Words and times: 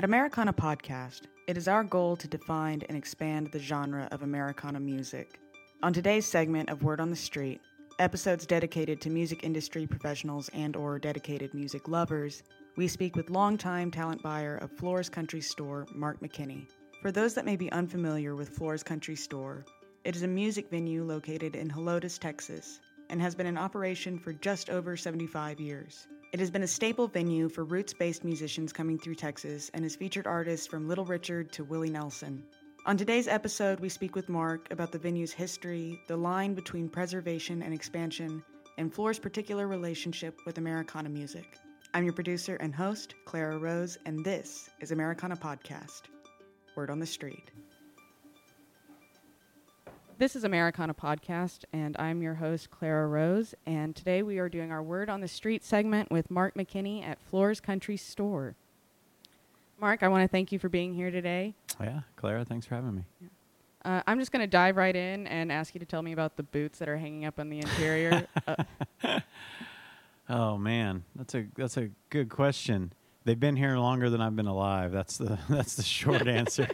At 0.00 0.04
Americana 0.04 0.54
Podcast, 0.54 1.24
it 1.46 1.58
is 1.58 1.68
our 1.68 1.84
goal 1.84 2.16
to 2.16 2.26
define 2.26 2.80
and 2.88 2.96
expand 2.96 3.52
the 3.52 3.58
genre 3.58 4.08
of 4.10 4.22
Americana 4.22 4.80
music. 4.80 5.38
On 5.82 5.92
today's 5.92 6.24
segment 6.24 6.70
of 6.70 6.82
Word 6.82 7.02
on 7.02 7.10
the 7.10 7.16
Street, 7.16 7.60
episodes 7.98 8.46
dedicated 8.46 9.02
to 9.02 9.10
music 9.10 9.44
industry 9.44 9.86
professionals 9.86 10.48
and 10.54 10.74
or 10.74 10.98
dedicated 10.98 11.52
music 11.52 11.86
lovers, 11.86 12.42
we 12.78 12.88
speak 12.88 13.14
with 13.14 13.28
longtime 13.28 13.90
talent 13.90 14.22
buyer 14.22 14.56
of 14.56 14.72
Floore's 14.72 15.10
Country 15.10 15.42
Store, 15.42 15.86
Mark 15.94 16.18
McKinney. 16.20 16.66
For 17.02 17.12
those 17.12 17.34
that 17.34 17.44
may 17.44 17.56
be 17.56 17.70
unfamiliar 17.70 18.34
with 18.34 18.48
Floore's 18.48 18.82
Country 18.82 19.16
Store, 19.16 19.66
it 20.04 20.16
is 20.16 20.22
a 20.22 20.26
music 20.26 20.70
venue 20.70 21.04
located 21.04 21.54
in 21.54 21.68
Helotes, 21.68 22.18
Texas, 22.18 22.80
and 23.10 23.20
has 23.20 23.34
been 23.34 23.46
in 23.46 23.58
operation 23.58 24.18
for 24.18 24.32
just 24.32 24.70
over 24.70 24.96
75 24.96 25.60
years. 25.60 26.08
It 26.32 26.38
has 26.38 26.50
been 26.50 26.62
a 26.62 26.68
staple 26.68 27.08
venue 27.08 27.48
for 27.48 27.64
roots 27.64 27.92
based 27.92 28.22
musicians 28.22 28.72
coming 28.72 28.96
through 28.96 29.16
Texas 29.16 29.68
and 29.74 29.82
has 29.82 29.96
featured 29.96 30.28
artists 30.28 30.64
from 30.64 30.86
Little 30.86 31.04
Richard 31.04 31.50
to 31.54 31.64
Willie 31.64 31.90
Nelson. 31.90 32.44
On 32.86 32.96
today's 32.96 33.26
episode, 33.26 33.80
we 33.80 33.88
speak 33.88 34.14
with 34.14 34.28
Mark 34.28 34.70
about 34.70 34.92
the 34.92 34.98
venue's 34.98 35.32
history, 35.32 36.00
the 36.06 36.16
line 36.16 36.54
between 36.54 36.88
preservation 36.88 37.62
and 37.62 37.74
expansion, 37.74 38.44
and 38.78 38.94
Floore's 38.94 39.18
particular 39.18 39.66
relationship 39.66 40.38
with 40.46 40.58
Americana 40.58 41.08
music. 41.08 41.58
I'm 41.94 42.04
your 42.04 42.12
producer 42.12 42.54
and 42.60 42.72
host, 42.72 43.16
Clara 43.24 43.58
Rose, 43.58 43.98
and 44.06 44.24
this 44.24 44.70
is 44.78 44.92
Americana 44.92 45.36
Podcast 45.36 46.02
Word 46.76 46.90
on 46.90 47.00
the 47.00 47.06
Street. 47.06 47.50
This 50.20 50.36
is 50.36 50.44
Americana 50.44 50.92
Podcast, 50.92 51.64
and 51.72 51.96
I'm 51.98 52.20
your 52.20 52.34
host, 52.34 52.70
Clara 52.70 53.06
Rose. 53.06 53.54
And 53.64 53.96
today 53.96 54.22
we 54.22 54.36
are 54.36 54.50
doing 54.50 54.70
our 54.70 54.82
Word 54.82 55.08
on 55.08 55.22
the 55.22 55.28
Street 55.28 55.64
segment 55.64 56.10
with 56.10 56.30
Mark 56.30 56.54
McKinney 56.56 57.02
at 57.02 57.18
Floore's 57.22 57.58
Country 57.58 57.96
Store. 57.96 58.54
Mark, 59.80 60.02
I 60.02 60.08
want 60.08 60.22
to 60.22 60.28
thank 60.28 60.52
you 60.52 60.58
for 60.58 60.68
being 60.68 60.92
here 60.92 61.10
today. 61.10 61.54
Oh, 61.80 61.84
yeah, 61.84 62.00
Clara, 62.16 62.44
thanks 62.44 62.66
for 62.66 62.74
having 62.74 62.96
me. 62.96 63.04
Uh, 63.82 64.02
I'm 64.06 64.18
just 64.18 64.30
going 64.30 64.42
to 64.42 64.46
dive 64.46 64.76
right 64.76 64.94
in 64.94 65.26
and 65.26 65.50
ask 65.50 65.74
you 65.74 65.78
to 65.78 65.86
tell 65.86 66.02
me 66.02 66.12
about 66.12 66.36
the 66.36 66.42
boots 66.42 66.80
that 66.80 66.88
are 66.90 66.98
hanging 66.98 67.24
up 67.24 67.40
on 67.40 67.48
the 67.48 67.60
interior. 67.60 68.26
uh, 68.46 68.56
oh 70.28 70.58
man, 70.58 71.02
that's 71.16 71.34
a 71.34 71.46
that's 71.56 71.78
a 71.78 71.88
good 72.10 72.28
question. 72.28 72.92
They've 73.24 73.40
been 73.40 73.56
here 73.56 73.78
longer 73.78 74.10
than 74.10 74.20
I've 74.20 74.36
been 74.36 74.46
alive. 74.46 74.92
That's 74.92 75.16
the 75.16 75.38
that's 75.48 75.76
the 75.76 75.82
short 75.82 76.28
answer. 76.28 76.68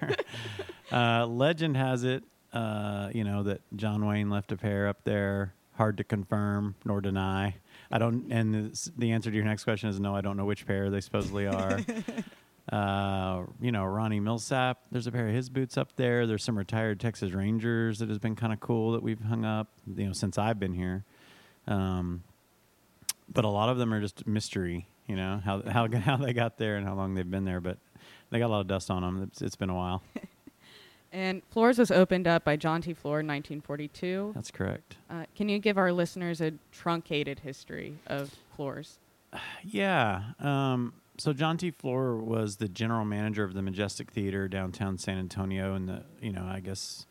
uh, 0.91 1.27
legend 1.27 1.77
has 1.77 2.03
it 2.03 2.25
uh, 2.53 3.11
you 3.13 3.25
know, 3.25 3.43
that 3.45 3.61
John 3.77 4.05
Wayne 4.07 4.31
left 4.31 4.53
a 4.53 4.57
pair 4.57 4.89
up 4.89 5.05
there. 5.05 5.55
Hard 5.75 5.99
to 5.99 6.05
confirm 6.05 6.75
nor 6.85 7.01
deny. 7.01 7.57
I 7.91 7.99
don't. 7.99 8.33
And 8.33 8.75
the 8.97 9.13
answer 9.13 9.31
to 9.31 9.37
your 9.37 9.45
next 9.45 9.65
question 9.65 9.89
is 9.89 10.01
no. 10.01 10.15
I 10.15 10.23
don't 10.23 10.37
know 10.37 10.47
which 10.47 10.67
pair 10.67 10.91
they 10.91 11.01
supposedly 11.03 11.47
are. 11.47 11.81
uh, 12.73 13.43
you 13.61 13.73
know, 13.73 13.85
Ronnie 13.85 14.21
Milsap, 14.21 14.77
There's 14.91 15.07
a 15.07 15.13
pair 15.13 15.29
of 15.29 15.35
his 15.35 15.51
boots 15.51 15.77
up 15.77 15.95
there. 15.97 16.27
There's 16.27 16.43
some 16.43 16.57
retired 16.57 16.99
Texas 16.99 17.33
Rangers 17.33 17.99
that 17.99 18.09
has 18.09 18.19
been 18.19 18.37
kind 18.37 18.53
of 18.55 18.61
cool 18.61 18.93
that 18.93 19.03
we've 19.03 19.21
hung 19.21 19.45
up. 19.45 19.69
You 19.87 20.07
know, 20.07 20.13
since 20.13 20.39
I've 20.39 20.59
been 20.59 20.73
here. 20.73 21.05
Um, 21.69 22.23
but 23.29 23.45
a 23.45 23.49
lot 23.49 23.69
of 23.69 23.77
them 23.77 23.93
are 23.93 24.01
just 24.01 24.27
mystery. 24.27 24.89
You 25.07 25.17
know 25.17 25.41
how 25.45 25.63
how 25.63 25.89
how 26.01 26.17
they 26.17 26.33
got 26.33 26.59
there 26.59 26.77
and 26.77 26.87
how 26.87 26.95
long 26.95 27.15
they've 27.15 27.31
been 27.31 27.45
there. 27.45 27.61
But 27.61 27.79
they 28.31 28.39
got 28.39 28.47
a 28.47 28.53
lot 28.53 28.61
of 28.61 28.67
dust 28.67 28.91
on 28.91 29.03
them. 29.03 29.23
it's, 29.23 29.43
it's 29.43 29.57
been 29.57 29.71
a 29.71 29.75
while. 29.75 30.03
And 31.17 31.41
Floore's 31.49 31.79
was 31.79 31.91
opened 31.91 32.29
up 32.29 32.45
by 32.45 32.57
John 32.57 32.83
T. 32.83 32.93
Floore 32.93 33.21
in 33.21 33.27
1942. 33.27 34.33
That's 34.35 34.51
correct. 34.51 34.99
Uh, 35.09 35.25
can 35.35 35.49
you 35.49 35.59
give 35.59 35.79
our 35.79 35.91
listeners 35.91 36.43
a 36.43 36.53
truncated 36.73 37.39
history 37.39 37.95
of 38.07 38.37
Floore's? 38.57 38.99
Yeah. 39.65 40.23
Um, 40.41 40.93
so 41.17 41.33
John 41.33 41.57
T. 41.57 41.73
Floore 41.73 42.21
was 42.21 42.57
the 42.57 42.69
general 42.69 43.07
manager 43.07 43.45
of 43.45 43.55
the 43.55 43.63
Majestic 43.63 44.11
Theater 44.11 44.47
downtown 44.47 44.99
San 44.99 45.19
Antonio 45.19 45.75
in 45.75 45.87
the, 45.87 46.03
you 46.21 46.33
know, 46.33 46.45
I 46.45 46.61
guess 46.61 47.07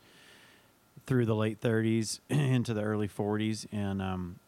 through 1.06 1.26
the 1.26 1.34
late 1.34 1.60
30s 1.60 2.20
into 2.28 2.74
the 2.74 2.82
early 2.82 3.08
40s. 3.08 3.66
And 3.72 4.00
um, 4.00 4.38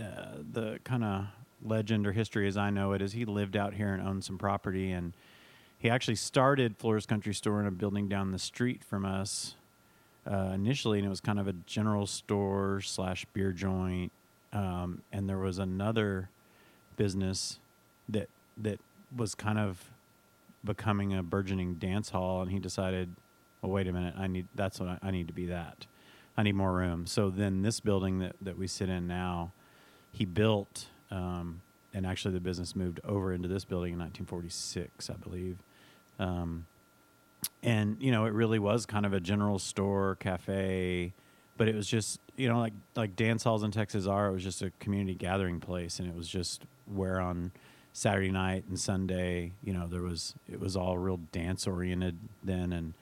uh, 0.00 0.38
the 0.52 0.80
kind 0.82 1.04
of 1.04 1.26
legend 1.64 2.04
or 2.04 2.12
history 2.12 2.48
as 2.48 2.56
I 2.56 2.70
know 2.70 2.92
it 2.92 3.00
is 3.00 3.12
he 3.12 3.24
lived 3.26 3.56
out 3.56 3.74
here 3.74 3.94
and 3.94 4.02
owned 4.02 4.24
some 4.24 4.38
property 4.38 4.90
and– 4.90 5.12
he 5.82 5.90
actually 5.90 6.14
started 6.14 6.76
Floore's 6.76 7.06
Country 7.06 7.34
Store 7.34 7.58
in 7.58 7.66
a 7.66 7.72
building 7.72 8.06
down 8.06 8.30
the 8.30 8.38
street 8.38 8.84
from 8.84 9.04
us 9.04 9.56
uh, 10.30 10.52
initially, 10.54 10.98
and 10.98 11.06
it 11.06 11.10
was 11.10 11.20
kind 11.20 11.40
of 11.40 11.48
a 11.48 11.54
general 11.66 12.06
store 12.06 12.80
slash 12.80 13.26
beer 13.32 13.50
joint. 13.50 14.12
Um, 14.52 15.02
and 15.10 15.28
there 15.28 15.38
was 15.38 15.58
another 15.58 16.30
business 16.96 17.58
that 18.08 18.28
that 18.58 18.78
was 19.16 19.34
kind 19.34 19.58
of 19.58 19.90
becoming 20.64 21.14
a 21.14 21.22
burgeoning 21.24 21.74
dance 21.74 22.10
hall, 22.10 22.42
and 22.42 22.52
he 22.52 22.60
decided, 22.60 23.12
"Well, 23.60 23.72
wait 23.72 23.88
a 23.88 23.92
minute, 23.92 24.14
I 24.16 24.28
need 24.28 24.46
that's 24.54 24.78
what 24.78 24.88
I, 24.88 24.98
I 25.02 25.10
need 25.10 25.26
to 25.26 25.34
be 25.34 25.46
that. 25.46 25.86
I 26.36 26.44
need 26.44 26.54
more 26.54 26.72
room." 26.72 27.08
So 27.08 27.28
then 27.28 27.62
this 27.62 27.80
building 27.80 28.20
that 28.20 28.36
that 28.40 28.56
we 28.56 28.68
sit 28.68 28.88
in 28.88 29.08
now, 29.08 29.50
he 30.12 30.26
built. 30.26 30.86
Um, 31.10 31.62
and 31.92 32.06
actually, 32.06 32.34
the 32.34 32.40
business 32.40 32.76
moved 32.76 33.00
over 33.04 33.32
into 33.32 33.48
this 33.48 33.64
building 33.64 33.94
in 33.94 33.98
1946, 33.98 35.10
I 35.10 35.14
believe. 35.14 35.58
Um, 36.22 36.66
and 37.62 37.96
you 38.00 38.10
know, 38.10 38.24
it 38.26 38.32
really 38.32 38.58
was 38.58 38.86
kind 38.86 39.04
of 39.04 39.12
a 39.12 39.20
general 39.20 39.58
store 39.58 40.16
cafe, 40.20 41.12
but 41.56 41.68
it 41.68 41.74
was 41.74 41.86
just 41.86 42.20
you 42.36 42.48
know 42.48 42.58
like 42.58 42.72
like 42.96 43.16
dance 43.16 43.44
halls 43.44 43.62
in 43.62 43.70
Texas 43.70 44.06
are. 44.06 44.28
It 44.28 44.32
was 44.32 44.44
just 44.44 44.62
a 44.62 44.70
community 44.78 45.14
gathering 45.14 45.60
place, 45.60 45.98
and 45.98 46.08
it 46.08 46.14
was 46.14 46.28
just 46.28 46.62
where 46.92 47.20
on 47.20 47.52
Saturday 47.92 48.30
night 48.30 48.64
and 48.68 48.78
Sunday, 48.78 49.52
you 49.64 49.72
know, 49.72 49.86
there 49.86 50.02
was 50.02 50.34
it 50.50 50.60
was 50.60 50.76
all 50.76 50.98
real 50.98 51.20
dance 51.32 51.66
oriented 51.66 52.16
then, 52.42 52.72
and 52.72 52.94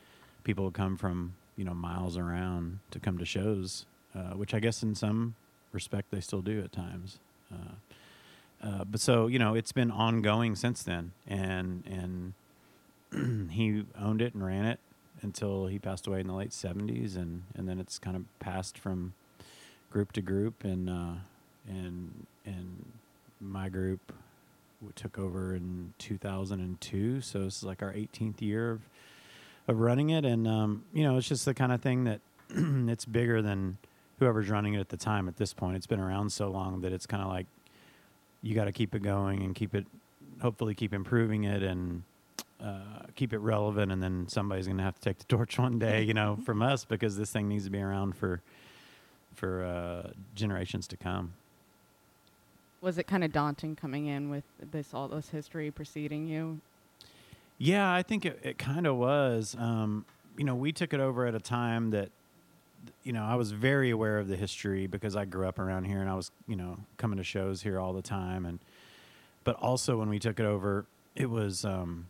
people 0.45 0.65
would 0.65 0.75
come 0.75 0.97
from 0.97 1.35
you 1.57 1.65
know 1.65 1.75
miles 1.75 2.17
around 2.17 2.81
to 2.91 2.99
come 2.99 3.19
to 3.19 3.25
shows, 3.25 3.87
uh, 4.15 4.35
which 4.35 4.55
I 4.55 4.61
guess 4.61 4.83
in 4.83 4.95
some 4.95 5.35
respect 5.73 6.11
they 6.11 6.21
still 6.21 6.43
do 6.43 6.61
at 6.61 6.73
times. 6.73 7.19
Uh, 7.53 8.67
uh, 8.67 8.85
but 8.85 9.01
so 9.01 9.27
you 9.27 9.39
know, 9.39 9.55
it's 9.55 9.73
been 9.73 9.91
ongoing 9.91 10.55
since 10.57 10.83
then, 10.83 11.13
and 11.27 11.85
and 11.87 12.35
he 13.61 13.85
owned 14.01 14.23
it 14.23 14.35
and 14.35 14.45
ran 14.45 14.65
it 14.65 14.81
until 15.23 15.67
he 15.67 15.79
passed 15.79 16.07
away 16.07 16.21
in 16.21 16.27
the 16.27 16.35
late 16.35 16.51
70s 16.51 17.17
and, 17.17 17.43
and 17.55 17.69
then 17.69 17.79
it's 17.79 17.99
kind 17.99 18.17
of 18.17 18.25
passed 18.39 18.79
from 18.79 19.13
group 19.91 20.13
to 20.13 20.23
group 20.23 20.65
and 20.65 20.89
uh, 20.89 21.15
and 21.69 22.27
and 22.47 22.93
my 23.41 23.69
group 23.69 24.13
took 24.95 25.19
over 25.19 25.55
in 25.55 25.93
2002 25.99 27.21
so 27.21 27.41
this 27.41 27.59
is 27.59 27.65
like 27.65 27.83
our 27.83 27.93
18th 27.93 28.41
year 28.41 28.71
of 28.71 28.81
of 29.69 29.79
running 29.79 30.11
it 30.11 30.25
and 30.25 30.49
um, 30.49 30.85
you 30.93 31.03
know 31.03 31.17
it's 31.17 31.29
just 31.29 31.45
the 31.45 31.55
kind 31.55 31.73
of 31.73 31.83
thing 31.83 32.05
that 32.05 32.21
it's 32.51 33.05
bigger 33.05 33.43
than 33.43 33.79
whoever's 34.21 34.49
running 34.51 34.75
it 34.75 34.81
at 34.81 34.91
the 34.91 34.97
time 34.97 35.27
at 35.29 35.37
this 35.37 35.53
point. 35.53 35.77
It's 35.77 35.87
been 35.87 35.99
around 35.99 36.31
so 36.31 36.49
long 36.51 36.83
that 36.83 36.93
it's 36.93 37.07
kind 37.07 37.23
of 37.23 37.29
like 37.29 37.47
you 38.43 38.55
got 38.55 38.67
to 38.67 38.73
keep 38.73 38.95
it 38.95 39.03
going 39.03 39.43
and 39.43 39.55
keep 39.55 39.75
it 39.75 39.87
hopefully 40.41 40.75
keep 40.75 40.95
improving 40.95 41.45
it 41.45 41.63
and 41.63 42.03
uh, 42.63 43.07
keep 43.17 43.33
it 43.33 43.39
relevant, 43.39 43.93
and 43.93 44.03
then 44.03 44.29
somebody's 44.29 44.67
going 44.67 44.79
to 44.79 44.85
have 44.85 44.95
to 44.97 45.01
take 45.01 45.19
the 45.19 45.25
torch 45.37 45.59
one 45.59 45.79
day, 45.79 46.03
you 46.03 46.15
know, 46.15 46.39
from 46.45 46.63
us 46.63 46.85
because 46.85 47.17
this 47.17 47.31
thing 47.31 47.49
needs 47.49 47.65
to 47.65 47.71
be 47.71 47.81
around 47.81 48.17
for 48.17 48.41
for 49.35 49.65
uh, 49.65 50.11
generations 50.35 50.87
to 50.89 50.97
come. 50.97 51.33
Was 52.83 52.99
it 52.99 53.07
kind 53.07 53.25
of 53.25 53.33
daunting 53.33 53.77
coming 53.77 54.07
in 54.07 54.29
with 54.31 54.45
this 54.73 54.93
all 54.93 55.09
this 55.09 55.29
history 55.31 55.71
preceding 55.71 56.27
you? 56.27 56.61
Yeah, 57.59 57.93
I 57.93 58.03
think 58.03 58.25
it, 58.25 58.41
it 58.43 58.59
kind 58.59 58.87
of 58.87 58.97
was. 58.97 59.55
Um, 59.59 60.07
you 60.37 60.45
know, 60.45 60.55
we 60.55 60.73
took 60.73 60.95
it 60.95 61.01
over 61.01 61.27
at 61.27 61.35
a 61.35 61.41
time 61.41 61.91
that, 61.91 62.09
you 63.05 63.13
know, 63.13 63.23
I 63.23 63.35
was 63.35 63.53
very 63.53 63.91
aware 63.91 64.19
of 64.19 64.29
the 64.29 64.37
history 64.37 64.87
because 64.87 65.15
I 65.15 65.27
grew 65.27 65.47
up 65.47 65.59
around 65.59 65.85
here 65.85 66.01
and 66.01 66.09
I 66.09 66.15
was, 66.15 66.31
you 66.49 66.57
know, 66.57 66.79
coming 66.97 67.19
to 67.19 67.25
shows 67.25 67.61
here 67.61 67.79
all 67.79 67.93
the 67.93 68.01
time. 68.01 68.47
And, 68.47 68.59
but 69.45 69.57
also 69.57 69.99
when 69.99 70.09
we 70.09 70.19
took 70.19 70.41
it 70.41 70.47
over, 70.47 70.87
it 71.15 71.29
was, 71.29 71.65
um, 71.67 72.07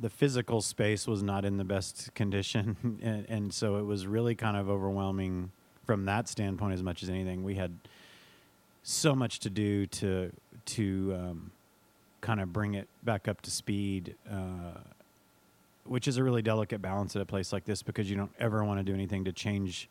the 0.00 0.10
physical 0.10 0.62
space 0.62 1.06
was 1.06 1.22
not 1.22 1.44
in 1.44 1.58
the 1.58 1.64
best 1.64 2.14
condition, 2.14 2.98
and, 3.02 3.26
and, 3.28 3.54
so 3.54 3.76
it 3.76 3.84
was 3.84 4.06
really 4.06 4.34
kind 4.34 4.56
of 4.56 4.68
overwhelming 4.68 5.50
from 5.84 6.06
that 6.06 6.28
standpoint 6.28 6.72
as 6.72 6.82
much 6.82 7.02
as 7.02 7.10
anything. 7.10 7.44
We 7.44 7.56
had 7.56 7.72
so 8.82 9.14
much 9.14 9.40
to 9.40 9.50
do 9.50 9.86
to 9.86 10.32
to 10.66 11.16
um, 11.18 11.50
kind 12.20 12.40
of 12.40 12.52
bring 12.52 12.74
it 12.74 12.88
back 13.02 13.28
up 13.28 13.40
to 13.42 13.50
speed, 13.50 14.14
uh, 14.30 14.78
which 15.84 16.08
is 16.08 16.16
a 16.16 16.24
really 16.24 16.42
delicate 16.42 16.80
balance 16.80 17.16
at 17.16 17.22
a 17.22 17.26
place 17.26 17.52
like 17.52 17.64
this 17.64 17.82
because 17.82 18.08
you 18.10 18.16
don't 18.16 18.32
ever 18.38 18.64
want 18.64 18.78
to 18.78 18.84
do 18.84 18.94
anything 18.94 19.24
to 19.24 19.32
change 19.32 19.88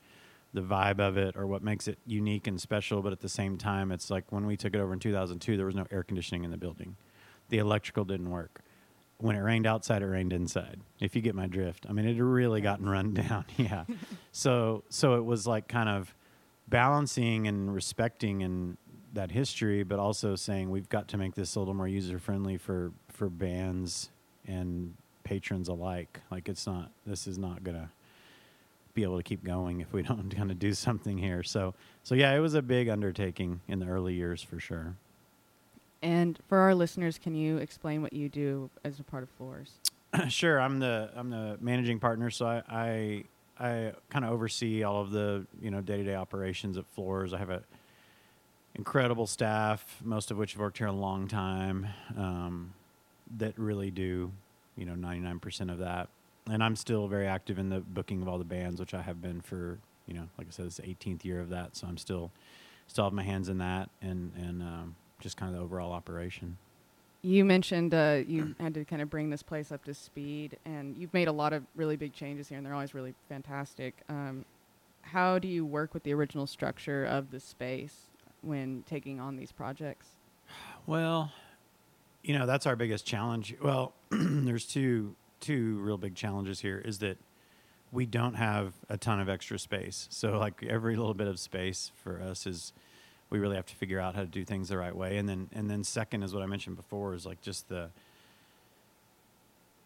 the 0.54 0.62
vibe 0.62 1.00
of 1.00 1.18
it 1.18 1.36
or 1.36 1.46
what 1.46 1.62
makes 1.62 1.88
it 1.88 1.98
unique 2.08 2.48
and 2.48 2.60
special. 2.60 3.02
But 3.02 3.12
at 3.12 3.20
the 3.20 3.30
same 3.30 3.58
time, 3.58 3.92
it's 3.92 4.10
like 4.10 4.32
when 4.32 4.46
we 4.46 4.58
took 4.58 4.74
it 4.74 4.80
over 4.80 4.94
in 4.94 5.00
2002, 5.00 5.58
there 5.58 5.66
was 5.66 5.76
no 5.76 5.86
air 5.92 6.04
conditioning 6.04 6.44
in 6.44 6.52
the 6.52 6.58
building, 6.58 6.96
the 7.50 7.60
electrical 7.60 8.06
didn't 8.06 8.30
work 8.30 8.62
when 9.20 9.36
it 9.36 9.40
rained 9.40 9.68
outside, 9.68 10.02
it 10.02 10.08
rained 10.08 10.34
inside. 10.34 10.80
If 11.00 11.16
you 11.16 11.22
get 11.22 11.36
my 11.36 11.46
drift, 11.48 11.86
I 11.88 11.94
mean, 11.94 12.06
it 12.06 12.16
had 12.16 12.22
really 12.22 12.62
gotten 12.62 12.88
run 12.88 13.14
down. 13.14 13.46
yeah. 13.58 13.84
so, 14.32 14.84
so 14.90 15.16
it 15.16 15.26
was 15.26 15.46
like 15.46 15.68
kind 15.68 15.90
of 15.90 16.14
balancing 16.68 17.48
and 17.48 17.74
respecting 17.74 18.44
and 18.44 18.78
that 19.14 19.32
history, 19.32 19.84
but 19.84 20.00
also 20.00 20.36
saying 20.36 20.70
we've 20.70 20.90
got 20.90 21.08
to 21.10 21.18
make 21.18 21.36
this 21.36 21.56
a 21.56 21.60
little 21.60 21.74
more 21.74 21.88
user 21.88 22.20
friendly 22.20 22.58
for 22.58 22.92
for 23.10 23.30
bands 23.30 24.12
and 24.48 24.94
patrons 25.24 25.68
alike. 25.68 26.22
Like 26.32 26.48
it's 26.48 26.66
not. 26.66 26.92
This 27.06 27.28
is 27.28 27.38
not 27.38 27.64
gonna 27.64 27.92
be 28.94 29.04
able 29.04 29.18
to 29.18 29.24
keep 29.24 29.44
going 29.44 29.82
if 29.82 29.92
we 29.94 30.02
don't 30.04 30.34
kind 30.36 30.52
of 30.52 30.60
do 30.60 30.74
something 30.74 31.18
here. 31.18 31.44
So 31.44 31.74
so 32.04 32.16
yeah, 32.16 32.34
it 32.36 32.40
was 32.40 32.54
a 32.54 32.62
big 32.62 32.88
undertaking 32.88 33.62
in 33.68 33.80
the 33.80 33.88
early 33.88 34.14
years 34.14 34.44
for 34.44 34.60
sure. 34.60 34.96
And 36.02 36.40
for 36.48 36.60
our 36.60 36.74
listeners, 36.74 37.18
can 37.18 37.36
you 37.36 37.58
explain 37.58 38.02
what 38.02 38.14
you 38.14 38.30
do 38.30 38.70
as 38.84 39.00
a 39.00 39.04
part 39.04 39.24
of 39.24 39.30
Floore's? 39.30 39.74
sure, 40.30 40.60
I'm 40.60 40.80
the 40.80 41.10
I'm 41.16 41.30
the 41.30 41.58
managing 41.60 42.00
partner, 42.00 42.30
so 42.30 42.46
I 42.48 42.64
I, 42.70 43.24
I 43.60 43.94
kind 44.10 44.26
of 44.26 44.32
oversee 44.32 44.84
all 44.84 45.02
of 45.02 45.12
the 45.12 45.46
you 45.62 45.72
know 45.72 45.82
day 45.82 45.98
to 45.98 46.04
day 46.04 46.16
operations 46.16 46.78
at 46.78 46.86
Floore's. 46.96 47.34
I 47.34 47.38
have 47.38 47.50
a 47.50 47.64
incredible 48.76 49.28
staff, 49.28 50.00
most 50.04 50.32
of 50.32 50.38
which 50.38 50.54
have 50.54 50.60
worked 50.60 50.78
here 50.78 50.88
a 50.88 50.92
long 50.92 51.28
time, 51.28 51.88
um, 52.18 52.74
that 53.38 53.58
really 53.58 53.92
do 53.92 54.32
you 54.78 54.86
know 54.86 54.94
99% 54.94 55.72
of 55.72 55.80
that. 55.80 56.08
And 56.50 56.64
I'm 56.64 56.76
still 56.76 57.08
very 57.08 57.28
active 57.28 57.60
in 57.60 57.70
the 57.70 57.82
booking 57.82 58.22
of 58.22 58.28
all 58.28 58.38
the 58.38 58.46
bands, 58.46 58.80
which 58.80 58.94
I 58.94 59.02
have 59.02 59.22
been 59.22 59.42
for 59.42 59.78
you 60.08 60.14
know 60.16 60.30
like 60.38 60.48
I 60.48 60.52
said, 60.52 60.66
it's 60.66 60.78
the 60.78 60.84
18th 60.84 61.26
year 61.26 61.40
of 61.42 61.50
that, 61.50 61.76
so 61.76 61.88
I'm 61.88 61.98
still 61.98 62.32
still 62.88 63.04
have 63.04 63.14
my 63.14 63.24
hands 63.24 63.50
in 63.50 63.60
that 63.60 63.90
and 64.02 64.32
and 64.36 64.64
um, 64.64 64.96
just 65.20 65.38
kind 65.38 65.54
of 65.54 65.58
the 65.58 65.64
overall 65.64 65.92
operation. 65.92 66.58
You 67.22 67.44
mentioned 67.44 67.94
uh, 67.94 68.22
you 68.26 68.56
had 68.60 68.74
to 68.76 68.86
kind 68.86 69.02
of 69.02 69.10
bring 69.10 69.30
this 69.30 69.44
place 69.44 69.72
up 69.72 69.84
to 69.86 69.94
speed, 69.94 70.58
and 70.66 70.98
you've 70.98 71.14
made 71.14 71.28
a 71.28 71.32
lot 71.32 71.54
of 71.54 71.64
really 71.76 71.96
big 71.96 72.14
changes 72.14 72.48
here, 72.48 72.58
and 72.58 72.66
they're 72.66 72.74
always 72.74 72.94
really 72.94 73.14
fantastic. 73.28 73.96
Um, 74.10 74.46
how 75.02 75.40
do 75.40 75.48
you 75.48 75.66
work 75.66 75.94
with 75.94 76.04
the 76.04 76.14
original 76.14 76.48
structure 76.48 77.06
of 77.06 77.32
the 77.32 77.40
space 77.40 78.08
when 78.42 78.84
taking 78.88 79.20
on 79.20 79.36
these 79.36 79.52
projects? 79.52 80.08
Well, 80.86 81.32
you 82.24 82.38
know 82.38 82.46
that's 82.46 82.66
our 82.66 82.76
biggest 82.76 83.06
challenge. 83.06 83.56
Well, 83.62 83.94
there's 84.10 84.66
two 84.66 85.16
two 85.40 85.80
real 85.80 85.98
big 85.98 86.16
challenges 86.16 86.62
here. 86.62 86.82
Is 86.84 87.00
that 87.00 87.18
we 87.92 88.06
don't 88.06 88.36
have 88.36 88.74
a 88.88 88.98
ton 88.98 89.20
of 89.20 89.30
extra 89.30 89.60
space, 89.60 90.08
so 90.10 90.38
like 90.38 90.64
every 90.64 90.96
little 90.96 91.14
bit 91.14 91.28
of 91.28 91.40
space 91.40 91.92
for 91.96 92.22
us 92.22 92.46
is 92.46 92.74
we 93.30 93.40
really 93.40 93.56
have 93.56 93.66
to 93.68 93.76
figure 93.76 94.00
out 94.00 94.16
how 94.16 94.22
to 94.22 94.28
do 94.28 94.44
things 94.44 94.70
the 94.70 94.78
right 94.78 94.96
way. 94.96 95.18
And 95.18 95.28
then 95.28 95.50
and 95.54 95.70
then 95.70 95.84
second 95.84 96.24
is 96.24 96.34
what 96.34 96.44
I 96.44 96.46
mentioned 96.46 96.76
before 96.76 97.14
is 97.14 97.26
like 97.26 97.42
just 97.42 97.70
the 97.70 97.90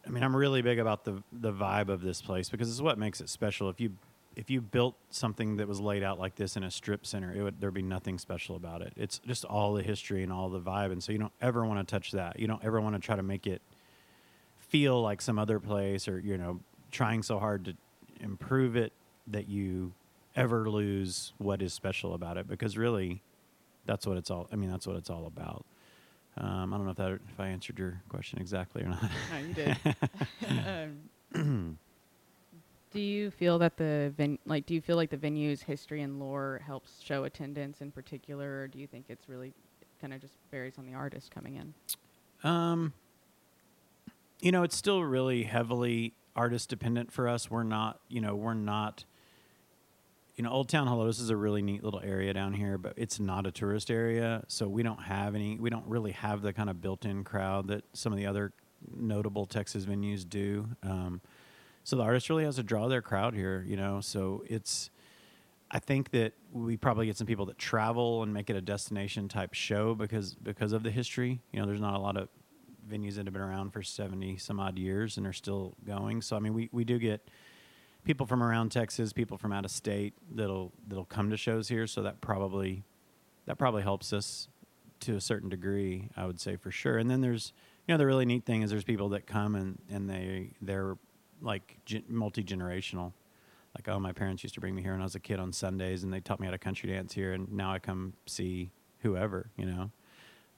I 0.06 0.10
mean, 0.10 0.22
I'm 0.22 0.36
really 0.36 0.62
big 0.62 0.78
about 0.78 1.04
the 1.04 1.22
the 1.32 1.52
vibe 1.52 1.88
of 1.88 2.02
this 2.02 2.20
place 2.20 2.48
because 2.48 2.70
it's 2.70 2.80
what 2.80 2.98
makes 2.98 3.20
it 3.20 3.28
special. 3.28 3.68
If 3.68 3.80
you 3.80 3.92
if 4.36 4.50
you 4.50 4.60
built 4.60 4.96
something 5.10 5.56
that 5.56 5.68
was 5.68 5.80
laid 5.80 6.02
out 6.02 6.18
like 6.18 6.34
this 6.34 6.56
in 6.56 6.64
a 6.64 6.70
strip 6.70 7.06
center, 7.06 7.32
it 7.32 7.42
would 7.42 7.60
there'd 7.60 7.74
be 7.74 7.82
nothing 7.82 8.18
special 8.18 8.56
about 8.56 8.82
it. 8.82 8.92
It's 8.96 9.18
just 9.26 9.44
all 9.44 9.74
the 9.74 9.82
history 9.82 10.22
and 10.22 10.32
all 10.32 10.48
the 10.48 10.60
vibe, 10.60 10.92
and 10.92 11.02
so 11.02 11.12
you 11.12 11.18
don't 11.18 11.32
ever 11.40 11.64
want 11.64 11.86
to 11.86 11.90
touch 11.90 12.12
that. 12.12 12.38
You 12.38 12.46
don't 12.46 12.64
ever 12.64 12.80
want 12.80 12.96
to 12.96 13.00
try 13.00 13.16
to 13.16 13.22
make 13.22 13.46
it 13.46 13.62
feel 14.58 15.00
like 15.00 15.22
some 15.22 15.38
other 15.38 15.60
place, 15.60 16.08
or 16.08 16.18
you 16.18 16.36
know, 16.36 16.60
trying 16.90 17.22
so 17.22 17.38
hard 17.38 17.64
to 17.66 17.74
improve 18.20 18.76
it 18.76 18.92
that 19.26 19.48
you 19.48 19.92
ever 20.36 20.68
lose 20.68 21.32
what 21.38 21.62
is 21.62 21.72
special 21.72 22.14
about 22.14 22.36
it. 22.36 22.48
Because 22.48 22.76
really, 22.76 23.22
that's 23.86 24.06
what 24.06 24.16
it's 24.16 24.30
all. 24.30 24.48
I 24.52 24.56
mean, 24.56 24.70
that's 24.70 24.86
what 24.86 24.96
it's 24.96 25.10
all 25.10 25.26
about. 25.26 25.64
Um, 26.36 26.74
I 26.74 26.76
don't 26.76 26.84
know 26.84 26.90
if 26.90 26.96
that 26.96 27.12
if 27.12 27.38
I 27.38 27.48
answered 27.48 27.78
your 27.78 28.02
question 28.08 28.40
exactly 28.40 28.82
or 28.82 28.88
not. 28.88 29.10
No, 29.30 29.38
you 29.38 29.54
did. 29.54 29.76
um, 31.34 31.78
do 32.90 33.00
you 33.00 33.30
feel 33.30 33.58
that 33.58 33.76
the 33.76 34.12
ven- 34.16 34.38
like 34.46 34.66
do 34.66 34.74
you 34.74 34.80
feel 34.80 34.96
like 34.96 35.10
the 35.10 35.16
venue's 35.16 35.62
history 35.62 36.02
and 36.02 36.18
lore 36.18 36.60
helps 36.66 37.00
show 37.02 37.24
attendance 37.24 37.80
in 37.80 37.90
particular, 37.90 38.62
or 38.62 38.68
do 38.68 38.78
you 38.78 38.86
think 38.86 39.06
it's 39.08 39.28
really 39.28 39.52
kind 40.00 40.12
of 40.12 40.20
just 40.20 40.34
varies 40.50 40.74
on 40.78 40.86
the 40.86 40.94
artist 40.94 41.30
coming 41.30 41.56
in? 41.56 41.74
Um, 42.48 42.92
you 44.40 44.52
know, 44.52 44.62
it's 44.62 44.76
still 44.76 45.02
really 45.02 45.44
heavily 45.44 46.14
artist 46.36 46.68
dependent 46.68 47.12
for 47.12 47.28
us. 47.28 47.50
We're 47.50 47.62
not, 47.62 48.00
you 48.08 48.20
know, 48.20 48.34
we're 48.34 48.54
not 48.54 49.04
you 50.36 50.42
know, 50.42 50.50
Old 50.50 50.68
Town 50.68 50.88
Helotes 50.88 51.20
is 51.20 51.30
a 51.30 51.36
really 51.36 51.62
neat 51.62 51.84
little 51.84 52.00
area 52.00 52.34
down 52.34 52.52
here, 52.52 52.76
but 52.76 52.94
it's 52.96 53.20
not 53.20 53.46
a 53.46 53.52
tourist 53.52 53.90
area, 53.90 54.42
so 54.48 54.68
we 54.68 54.82
don't 54.82 55.02
have 55.02 55.34
any. 55.34 55.58
We 55.58 55.70
don't 55.70 55.86
really 55.86 56.12
have 56.12 56.42
the 56.42 56.52
kind 56.52 56.68
of 56.68 56.80
built-in 56.80 57.22
crowd 57.22 57.68
that 57.68 57.84
some 57.92 58.12
of 58.12 58.18
the 58.18 58.26
other 58.26 58.52
notable 58.96 59.46
Texas 59.46 59.86
venues 59.86 60.28
do. 60.28 60.68
Um, 60.82 61.20
so 61.84 61.96
the 61.96 62.02
artist 62.02 62.28
really 62.30 62.44
has 62.44 62.56
to 62.56 62.62
draw 62.62 62.88
their 62.88 63.02
crowd 63.02 63.34
here, 63.34 63.64
you 63.66 63.76
know. 63.76 64.00
So 64.00 64.42
it's, 64.48 64.90
I 65.70 65.78
think 65.78 66.10
that 66.10 66.32
we 66.52 66.76
probably 66.76 67.06
get 67.06 67.16
some 67.16 67.26
people 67.26 67.46
that 67.46 67.58
travel 67.58 68.22
and 68.22 68.32
make 68.32 68.50
it 68.50 68.56
a 68.56 68.60
destination 68.60 69.28
type 69.28 69.54
show 69.54 69.94
because 69.94 70.34
because 70.34 70.72
of 70.72 70.82
the 70.82 70.90
history. 70.90 71.40
You 71.52 71.60
know, 71.60 71.66
there's 71.66 71.80
not 71.80 71.94
a 71.94 71.98
lot 71.98 72.16
of 72.16 72.28
venues 72.90 73.14
that 73.14 73.26
have 73.26 73.32
been 73.32 73.42
around 73.42 73.70
for 73.70 73.82
seventy 73.82 74.36
some 74.36 74.58
odd 74.58 74.78
years 74.78 75.16
and 75.16 75.26
are 75.26 75.32
still 75.32 75.76
going. 75.86 76.22
So 76.22 76.36
I 76.36 76.40
mean, 76.40 76.54
we 76.54 76.68
we 76.72 76.84
do 76.84 76.98
get 76.98 77.28
people 78.04 78.26
from 78.26 78.42
around 78.42 78.70
Texas, 78.70 79.12
people 79.12 79.38
from 79.38 79.52
out 79.52 79.64
of 79.64 79.70
state 79.70 80.14
that'll 80.30 80.72
that'll 80.86 81.04
come 81.04 81.30
to 81.30 81.36
shows 81.36 81.68
here. 81.68 81.86
So 81.86 82.02
that 82.02 82.20
probably 82.20 82.84
that 83.46 83.58
probably 83.58 83.82
helps 83.82 84.12
us 84.12 84.48
to 85.00 85.16
a 85.16 85.20
certain 85.20 85.48
degree, 85.48 86.08
I 86.16 86.26
would 86.26 86.40
say 86.40 86.56
for 86.56 86.70
sure. 86.70 86.98
And 86.98 87.10
then 87.10 87.20
there's 87.20 87.52
you 87.86 87.92
know 87.92 87.98
the 87.98 88.06
really 88.06 88.24
neat 88.24 88.44
thing 88.44 88.62
is 88.62 88.70
there's 88.70 88.84
people 88.84 89.10
that 89.10 89.26
come 89.26 89.54
and 89.54 89.78
and 89.90 90.08
they 90.08 90.50
they're 90.60 90.96
like 91.40 91.76
multi 92.08 92.42
generational. 92.42 93.12
Like 93.74 93.88
oh, 93.88 93.98
my 93.98 94.12
parents 94.12 94.44
used 94.44 94.54
to 94.54 94.60
bring 94.60 94.74
me 94.74 94.82
here 94.82 94.92
when 94.92 95.00
I 95.00 95.04
was 95.04 95.16
a 95.16 95.20
kid 95.20 95.40
on 95.40 95.52
Sundays, 95.52 96.04
and 96.04 96.12
they 96.12 96.20
taught 96.20 96.38
me 96.38 96.46
how 96.46 96.52
to 96.52 96.58
country 96.58 96.90
dance 96.90 97.12
here, 97.12 97.32
and 97.32 97.52
now 97.52 97.72
I 97.72 97.80
come 97.80 98.12
see 98.26 98.70
whoever. 99.00 99.50
You 99.56 99.66
know, 99.66 99.90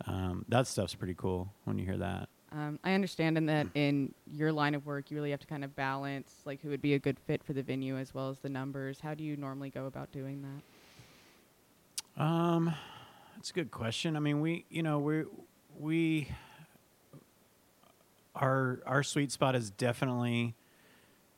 um, 0.06 0.44
that 0.48 0.66
stuff's 0.66 0.94
pretty 0.94 1.14
cool 1.14 1.52
when 1.64 1.78
you 1.78 1.86
hear 1.86 1.96
that. 1.96 2.28
Um, 2.52 2.78
I 2.84 2.92
understand 2.92 3.36
in 3.36 3.46
that 3.46 3.66
in 3.74 4.14
your 4.32 4.52
line 4.52 4.74
of 4.74 4.86
work, 4.86 5.10
you 5.10 5.16
really 5.16 5.32
have 5.32 5.40
to 5.40 5.46
kind 5.46 5.64
of 5.64 5.74
balance 5.74 6.32
like 6.44 6.62
who 6.62 6.68
would 6.68 6.80
be 6.80 6.94
a 6.94 6.98
good 6.98 7.18
fit 7.26 7.42
for 7.42 7.52
the 7.52 7.62
venue 7.62 7.96
as 7.96 8.14
well 8.14 8.30
as 8.30 8.38
the 8.38 8.48
numbers. 8.48 9.00
How 9.00 9.14
do 9.14 9.24
you 9.24 9.36
normally 9.36 9.70
go 9.70 9.86
about 9.86 10.12
doing 10.12 10.42
that? 12.16 12.22
Um, 12.22 12.74
that's 13.36 13.50
a 13.50 13.52
good 13.52 13.70
question. 13.70 14.16
I 14.16 14.20
mean, 14.20 14.40
we, 14.40 14.64
you 14.70 14.82
know, 14.82 14.98
we, 14.98 15.24
we, 15.78 16.28
our 18.34 18.80
our 18.86 19.02
sweet 19.02 19.32
spot 19.32 19.54
is 19.54 19.70
definitely 19.70 20.54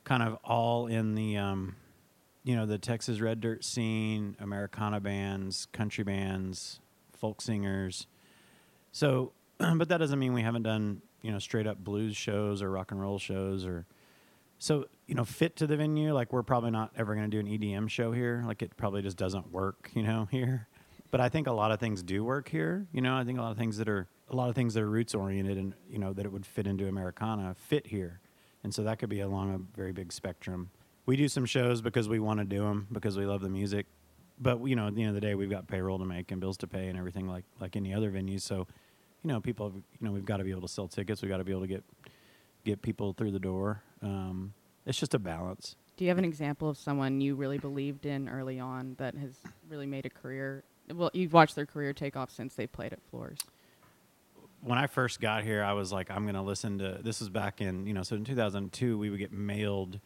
kind 0.05 0.23
of 0.23 0.38
all 0.45 0.87
in 0.87 1.15
the, 1.15 1.37
um, 1.37 1.77
you 2.45 2.55
know, 2.55 2.67
the 2.67 2.79
Texas 2.79 3.21
red 3.21 3.41
dirt 3.41 3.65
scene, 3.65 4.37
Americana 4.41 5.00
bands, 5.00 5.67
country 5.73 6.05
bands, 6.05 6.81
folk 7.12 7.41
singers. 7.41 8.07
So, 8.93 9.33
but 9.77 9.88
that 9.88 9.99
doesn't 9.99 10.19
mean 10.19 10.33
we 10.33 10.43
haven't 10.43 10.62
done 10.62 11.03
you 11.23 11.33
know 11.33 11.38
straight 11.38 11.67
up 11.67 11.79
blues 11.79 12.17
shows 12.17 12.62
or 12.62 12.71
rock 12.71 12.91
and 12.93 13.00
roll 13.00 13.19
shows 13.19 13.65
or 13.65 13.87
so 14.59 14.87
you 15.07 15.15
know 15.15 15.25
fit 15.25 15.57
to 15.57 15.67
the 15.67 15.77
venue 15.77 16.12
like 16.12 16.33
we're 16.33 16.43
probably 16.43 16.71
not 16.71 16.91
ever 16.97 17.15
going 17.15 17.29
to 17.29 17.43
do 17.43 17.47
an 17.47 17.59
edm 17.59 17.88
show 17.88 18.12
here. 18.12 18.43
Like 18.47 18.62
it 18.62 18.77
probably 18.77 19.03
just 19.03 19.17
doesn't 19.17 19.53
work 19.53 19.91
you 19.95 20.03
know 20.03 20.29
here. 20.31 20.69
But 21.11 21.21
i 21.21 21.29
think 21.29 21.47
a 21.47 21.53
lot 21.53 21.73
of 21.73 21.81
things 21.81 22.03
do 22.03 22.23
work 22.23 22.49
here 22.49 22.87
you 22.93 23.00
know? 23.00 23.17
I 23.17 23.25
think 23.25 23.38
a 23.38 23.43
lot 23.43 23.50
of 23.50 23.59
things 23.59 23.79
that 23.79 23.88
are 23.88 24.07
a 24.31 24.37
lot 24.37 24.49
of 24.49 24.55
things 24.55 24.75
that 24.75 24.83
are 24.83 24.91
roots 24.91 25.15
oriented 25.15 25.57
and 25.57 25.75
you 25.91 25.99
know 25.99 26.12
that 26.12 26.25
it 26.25 26.33
would 26.33 26.47
fit 26.47 26.67
into 26.67 26.87
americana 26.87 27.55
fit 27.59 27.87
here. 27.87 28.21
And 28.65 28.75
so 28.75 28.83
that 28.83 28.99
could 28.99 29.09
be 29.09 29.21
along 29.21 29.55
a 29.55 29.77
very 29.77 29.93
big 29.93 30.12
spectrum. 30.12 30.71
We 31.07 31.17
do 31.17 31.29
some 31.29 31.47
shows 31.47 31.81
because 31.81 32.09
we 32.09 32.19
want 32.19 32.41
to 32.41 32.45
do 32.45 32.62
them 32.62 32.88
because 32.93 33.17
we 33.17 33.25
love 33.25 33.41
the 33.41 33.49
music. 33.49 33.87
But 34.41 34.62
you 34.65 34.77
know 34.77 34.88
at 34.88 34.95
the 34.95 35.03
end 35.03 35.11
of 35.11 35.15
the 35.15 35.21
day 35.21 35.35
we've 35.35 35.50
got 35.50 35.67
payroll 35.67 35.99
to 35.99 36.05
make 36.05 36.31
and 36.31 36.41
bills 36.41 36.59
to 36.59 36.67
pay 36.67 36.88
and 36.88 36.99
everything 36.99 37.29
like 37.29 37.45
like 37.61 37.75
any 37.75 37.95
other 37.95 38.11
venue. 38.11 38.38
So 38.38 38.67
you 39.23 39.29
know, 39.29 39.41
people, 39.41 39.67
have, 39.67 39.75
you 39.75 39.83
know, 40.01 40.13
we've 40.13 40.25
got 40.25 40.39
to 40.39 40.45
be 40.45 40.51
able 40.51 40.63
to 40.63 40.69
sell 40.69 40.89
tickets. 40.89 41.23
We've 41.23 41.31
got 41.31 41.39
to 41.39 41.45
be 41.45 41.53
able 41.53 41.63
to 41.63 41.69
get 41.69 41.85
get 42.65 42.83
people 42.83 43.13
through 43.13 43.31
the 43.31 43.39
door. 43.39 43.83
Um, 44.03 44.53
it's 44.85 44.99
just 44.99 45.15
a 45.15 45.19
balance. 45.19 45.77
Do 45.97 46.05
you 46.05 46.11
have 46.11 46.19
an 46.19 46.25
example 46.25 46.69
of 46.69 46.77
someone 46.77 47.21
you 47.21 47.35
really 47.35 47.59
believed 47.59 48.07
in 48.07 48.29
early 48.29 48.61
on 48.61 48.95
that 48.99 49.15
has 49.17 49.35
really 49.69 49.87
made 49.87 50.07
a 50.07 50.11
career? 50.11 50.63
Well, 50.93 51.11
you've 51.13 51.33
watched 51.33 51.57
their 51.57 51.67
career 51.67 51.93
take 51.93 52.17
off 52.17 52.31
since 52.31 52.55
they 52.55 52.67
played 52.67 52.93
at 52.93 53.01
Floore's. 53.11 53.39
When 54.61 54.79
I 54.79 54.87
first 54.87 55.21
got 55.21 55.45
here, 55.45 55.63
I 55.63 55.73
was 55.73 55.93
like, 55.93 56.11
I'm 56.11 56.25
going 56.25 56.35
to 56.35 56.43
listen 56.43 56.79
to. 56.79 56.99
This 57.03 57.21
was 57.21 57.29
back 57.29 57.61
in, 57.61 57.87
you 57.87 57.95
know, 57.95 58.03
so 58.03 58.17
in 58.17 58.25
2002, 58.25 58.99
we 58.99 59.11
would 59.11 59.19
get 59.19 59.33
mailed 59.33 60.01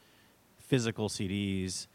physical 0.59 1.09
CDs 1.09 1.87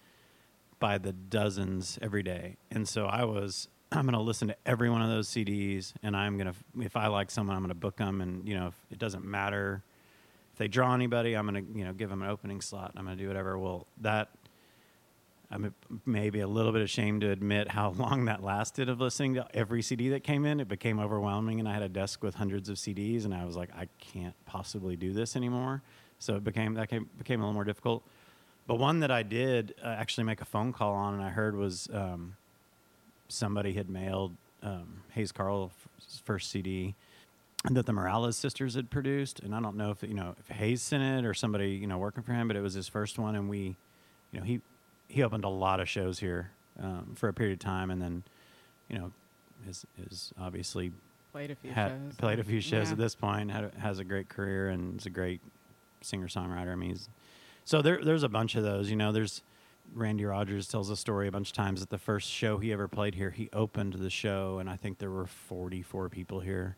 by 0.80 0.98
the 0.98 1.12
dozens 1.12 1.98
every 2.02 2.24
day, 2.24 2.58
and 2.70 2.88
so 2.88 3.06
I 3.06 3.26
was 3.26 3.68
I'm 3.91 4.03
going 4.03 4.13
to 4.13 4.20
listen 4.20 4.50
to 4.50 4.56
every 4.65 4.89
one 4.89 5.01
of 5.01 5.10
those 5.10 5.29
CDs, 5.29 5.94
and 6.03 6.15
I'm 6.15 6.38
going 6.38 6.51
to, 6.51 6.84
if 6.86 6.98
I 6.98 7.08
like 7.08 7.32
someone, 7.32 7.56
I'm 7.56 7.62
going 7.62 7.70
to 7.70 7.75
book 7.75 7.98
them, 7.98 8.22
and 8.22 8.48
you 8.48 8.56
know, 8.56 8.74
it 8.91 9.00
doesn't 9.00 9.24
matter 9.24 9.84
if 10.58 10.60
they 10.60 10.67
draw 10.67 10.96
anybody, 10.96 11.38
I'm 11.38 11.48
going 11.48 11.63
to, 11.63 11.77
you 11.77 11.86
know, 11.86 11.94
give 11.94 12.10
them 12.10 12.24
an 12.24 12.29
opening 12.29 12.62
slot. 12.62 12.91
I'm 12.98 13.06
going 13.06 13.15
to 13.15 13.24
do 13.24 13.27
whatever. 13.27 13.60
Well, 13.60 13.86
that 14.01 14.29
I'm 15.51 15.72
maybe 16.03 16.39
a 16.39 16.48
little 16.48 16.72
bit 16.72 16.82
ashamed 16.82 17.22
to 17.22 17.29
admit 17.29 17.70
how 17.70 17.91
long 17.98 18.25
that 18.25 18.44
lasted 18.44 18.89
of 18.89 19.00
listening 19.00 19.36
to 19.36 19.48
every 19.53 19.84
CD 19.84 20.10
that 20.10 20.24
came 20.24 20.46
in. 20.46 20.60
It 20.60 20.67
became 20.67 21.00
overwhelming, 21.00 21.60
and 21.60 21.70
I 21.70 21.74
had 21.74 21.84
a 21.84 21.89
desk 21.89 22.24
with 22.24 22.34
hundreds 22.34 22.70
of 22.70 22.77
CDs, 22.77 23.24
and 23.24 23.36
I 23.36 23.46
was 23.46 23.56
like, 23.56 23.70
I 23.75 23.88
can't 24.00 24.34
possibly 24.48 24.96
do 24.96 25.13
this 25.13 25.36
anymore. 25.36 25.84
So 26.17 26.36
it 26.36 26.44
became 26.44 26.74
that 26.74 26.89
came, 26.89 27.08
became 27.20 27.39
a 27.39 27.44
little 27.44 27.53
more 27.53 27.63
difficult. 27.63 28.03
But 28.65 28.79
one 28.79 29.01
that 29.01 29.12
I 29.12 29.22
did 29.22 29.75
uh, 29.84 29.89
actually 29.89 30.24
make 30.24 30.41
a 30.41 30.46
phone 30.46 30.74
call 30.74 30.94
on, 30.94 31.13
and 31.13 31.24
I 31.24 31.29
heard 31.29 31.56
was. 31.56 31.88
Um, 31.94 32.36
somebody 33.29 33.74
had 33.74 33.89
mailed 33.89 34.36
um, 34.63 35.01
Hayes 35.12 35.31
Carll's 35.31 35.72
first 36.24 36.50
CD, 36.50 36.96
that 37.69 37.86
the 37.86 37.93
Morales 37.93 38.38
sisters 38.38 38.75
had 38.75 38.89
produced, 38.89 39.39
and 39.39 39.53
I 39.53 39.60
don't 39.60 39.75
know 39.75 39.91
if 39.91 40.03
you 40.03 40.13
know 40.13 40.36
if 40.39 40.48
Hayes 40.55 40.81
sent 40.81 41.03
it 41.03 41.25
or 41.27 41.34
somebody 41.34 41.72
you 41.72 41.88
know 41.88 41.98
working 41.98 42.24
for 42.24 42.34
him, 42.34 42.48
but 42.48 42.55
it 42.57 42.62
was 42.62 42.74
his 42.74 42.88
first 42.88 43.17
one, 43.19 43.36
and 43.36 43.50
we, 43.50 43.75
you 44.31 44.39
know, 44.39 44.43
he 44.43 44.62
he 45.07 45.24
opened 45.24 45.43
a 45.46 45.50
lot 45.50 45.79
of 45.79 45.88
shows 45.89 46.19
here 46.19 46.51
um, 46.81 47.13
for 47.15 47.27
a 47.29 47.34
period 47.34 47.53
of 47.53 47.60
time, 47.60 47.89
and 47.91 48.01
then, 48.01 48.24
you 48.89 48.98
know, 48.98 49.12
is 49.67 49.86
is 50.10 50.31
obviously 50.39 50.91
Played 51.31 51.51
a 51.51 51.55
few 51.55 51.72
had 51.72 51.91
shows. 51.91 52.15
played 52.17 52.39
a 52.39 52.43
few 52.43 52.62
shows 52.62 52.88
Yeah. 52.88 52.91
at 52.93 52.98
this 52.98 53.15
point. 53.15 53.51
Had 53.51 53.74
has 53.75 54.00
a 54.00 54.03
great 54.03 54.27
career 54.29 54.69
and 54.69 55.00
is 55.00 55.05
a 55.05 55.10
great 55.12 55.41
singer 56.01 56.27
songwriter. 56.27 56.72
I 56.72 56.75
mean, 56.75 56.91
he's, 56.91 57.10
so 57.65 57.81
there 57.81 58.03
there's 58.03 58.24
a 58.24 58.29
bunch 58.29 58.55
of 58.55 58.63
those. 58.63 58.89
You 58.89 58.96
know, 58.96 59.12
there's 59.12 59.41
Randy 59.94 60.25
Rogers 60.25 60.67
tells 60.67 60.89
a 60.89 60.96
story 60.96 61.27
a 61.27 61.32
bunch 61.32 61.50
of 61.50 61.56
times 61.56 61.79
that 61.79 61.89
the 61.89 61.98
first 61.98 62.29
show 62.29 62.58
he 62.58 62.72
ever 62.72 62.88
played 62.88 63.15
here, 63.15 63.32
he 63.32 63.50
opened 63.53 63.94
the 63.94 64.10
show, 64.10 64.60
and 64.60 64.70
I 64.70 64.75
think 64.75 65.00
there 65.00 65.12
were 65.12 65.25
44 65.25 66.10
people 66.10 66.39
here, 66.39 66.75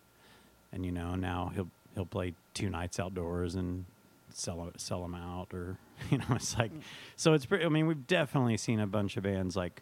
and 0.71 0.85
you 0.85 0.91
know 0.91 1.15
now 1.15 1.51
he'll 1.53 1.69
he'll 1.95 2.05
play 2.05 2.33
two 2.53 2.69
nights 2.69 2.99
outdoors 2.99 3.55
and 3.55 3.85
sell 4.33 4.71
sell 4.77 5.01
them 5.01 5.15
out, 5.15 5.53
or 5.53 5.77
you 6.09 6.17
know 6.17 6.25
it's 6.31 6.57
like, 6.57 6.71
so 7.15 7.33
it's 7.33 7.45
pretty. 7.45 7.65
I 7.65 7.69
mean, 7.69 7.87
we've 7.87 8.07
definitely 8.07 8.57
seen 8.57 8.79
a 8.79 8.87
bunch 8.87 9.17
of 9.17 9.23
bands 9.23 9.55
like 9.55 9.81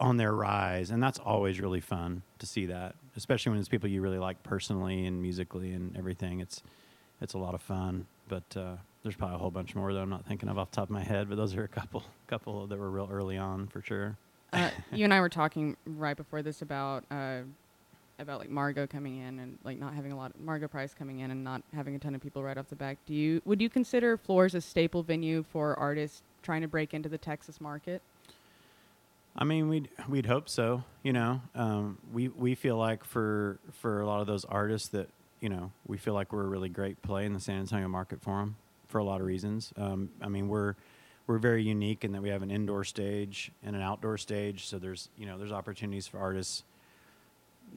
on 0.00 0.16
their 0.16 0.32
rise, 0.32 0.90
and 0.90 1.02
that's 1.02 1.18
always 1.18 1.60
really 1.60 1.80
fun 1.80 2.22
to 2.38 2.46
see 2.46 2.66
that, 2.66 2.94
especially 3.16 3.50
when 3.50 3.58
it's 3.58 3.68
people 3.68 3.88
you 3.88 4.00
really 4.00 4.18
like 4.18 4.42
personally 4.42 5.06
and 5.06 5.20
musically 5.20 5.72
and 5.72 5.96
everything. 5.96 6.40
It's 6.40 6.62
it's 7.20 7.34
a 7.34 7.38
lot 7.38 7.54
of 7.54 7.62
fun, 7.62 8.06
but 8.28 8.56
uh, 8.56 8.76
there's 9.02 9.16
probably 9.16 9.36
a 9.36 9.38
whole 9.38 9.50
bunch 9.50 9.74
more 9.74 9.92
that 9.92 10.00
I'm 10.00 10.10
not 10.10 10.26
thinking 10.26 10.48
of 10.48 10.58
off 10.58 10.70
the 10.70 10.76
top 10.76 10.84
of 10.84 10.90
my 10.90 11.02
head. 11.02 11.28
But 11.28 11.36
those 11.36 11.54
are 11.54 11.64
a 11.64 11.68
couple 11.68 12.02
couple 12.26 12.66
that 12.66 12.78
were 12.78 12.90
real 12.90 13.08
early 13.10 13.36
on 13.36 13.66
for 13.68 13.82
sure. 13.82 14.16
uh, 14.52 14.70
you 14.92 15.04
and 15.04 15.14
I 15.14 15.20
were 15.20 15.28
talking 15.28 15.76
right 15.86 16.16
before 16.16 16.42
this 16.42 16.62
about 16.62 17.04
uh, 17.10 17.40
about 18.18 18.40
like 18.40 18.50
Margo 18.50 18.86
coming 18.86 19.18
in 19.18 19.38
and 19.38 19.58
like 19.64 19.78
not 19.78 19.94
having 19.94 20.12
a 20.12 20.16
lot 20.16 20.32
of 20.34 20.40
Margo 20.40 20.66
Price 20.66 20.94
coming 20.94 21.20
in 21.20 21.30
and 21.30 21.44
not 21.44 21.62
having 21.74 21.94
a 21.94 21.98
ton 21.98 22.14
of 22.14 22.20
people 22.20 22.42
right 22.42 22.58
off 22.58 22.68
the 22.68 22.76
back. 22.76 22.98
Do 23.06 23.14
you 23.14 23.40
would 23.44 23.60
you 23.60 23.68
consider 23.68 24.16
Floore's 24.16 24.54
a 24.54 24.60
staple 24.60 25.02
venue 25.02 25.44
for 25.50 25.78
artists 25.78 26.22
trying 26.42 26.62
to 26.62 26.68
break 26.68 26.94
into 26.94 27.08
the 27.08 27.18
Texas 27.18 27.60
market? 27.60 28.02
I 29.36 29.44
mean, 29.44 29.68
we'd 29.68 29.88
we'd 30.08 30.26
hope 30.26 30.48
so. 30.48 30.82
You 31.04 31.12
know, 31.12 31.40
um, 31.54 31.98
we 32.12 32.28
we 32.28 32.56
feel 32.56 32.76
like 32.76 33.04
for 33.04 33.60
for 33.72 34.00
a 34.00 34.06
lot 34.06 34.20
of 34.20 34.26
those 34.26 34.44
artists 34.44 34.88
that 34.88 35.08
you 35.40 35.48
know 35.48 35.70
we 35.86 35.96
feel 35.98 36.14
like 36.14 36.32
we're 36.32 36.42
a 36.42 36.48
really 36.48 36.68
great 36.68 37.00
play 37.02 37.24
in 37.24 37.32
the 37.32 37.40
San 37.40 37.60
Antonio 37.60 37.86
market 37.86 38.20
for 38.20 38.40
them 38.40 38.56
for 38.88 38.98
a 38.98 39.04
lot 39.04 39.20
of 39.20 39.26
reasons. 39.26 39.72
Um, 39.76 40.10
I 40.20 40.28
mean, 40.28 40.48
we're 40.48 40.74
we're 41.26 41.38
very 41.38 41.62
unique 41.62 42.04
in 42.04 42.12
that 42.12 42.22
we 42.22 42.30
have 42.30 42.42
an 42.42 42.50
indoor 42.50 42.84
stage 42.84 43.52
and 43.62 43.76
an 43.76 43.82
outdoor 43.82 44.16
stage. 44.16 44.66
So 44.66 44.78
there's 44.78 45.10
you 45.16 45.26
know 45.26 45.38
there's 45.38 45.52
opportunities 45.52 46.06
for 46.06 46.18
artists 46.18 46.64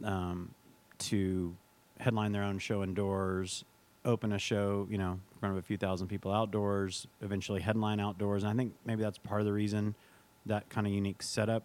um, 0.03 0.53
to 0.99 1.55
headline 1.99 2.31
their 2.31 2.43
own 2.43 2.57
show 2.57 2.83
indoors, 2.83 3.63
open 4.05 4.33
a 4.33 4.39
show, 4.39 4.87
you 4.89 4.97
know, 4.97 5.11
in 5.11 5.39
front 5.39 5.53
of 5.53 5.59
a 5.59 5.61
few 5.61 5.77
thousand 5.77 6.07
people 6.07 6.31
outdoors, 6.31 7.07
eventually 7.21 7.61
headline 7.61 7.99
outdoors. 7.99 8.43
And 8.43 8.51
I 8.51 8.55
think 8.55 8.73
maybe 8.85 9.03
that's 9.03 9.17
part 9.17 9.41
of 9.41 9.45
the 9.45 9.53
reason 9.53 9.95
that 10.45 10.69
kind 10.69 10.87
of 10.87 10.93
unique 10.93 11.21
setup, 11.21 11.63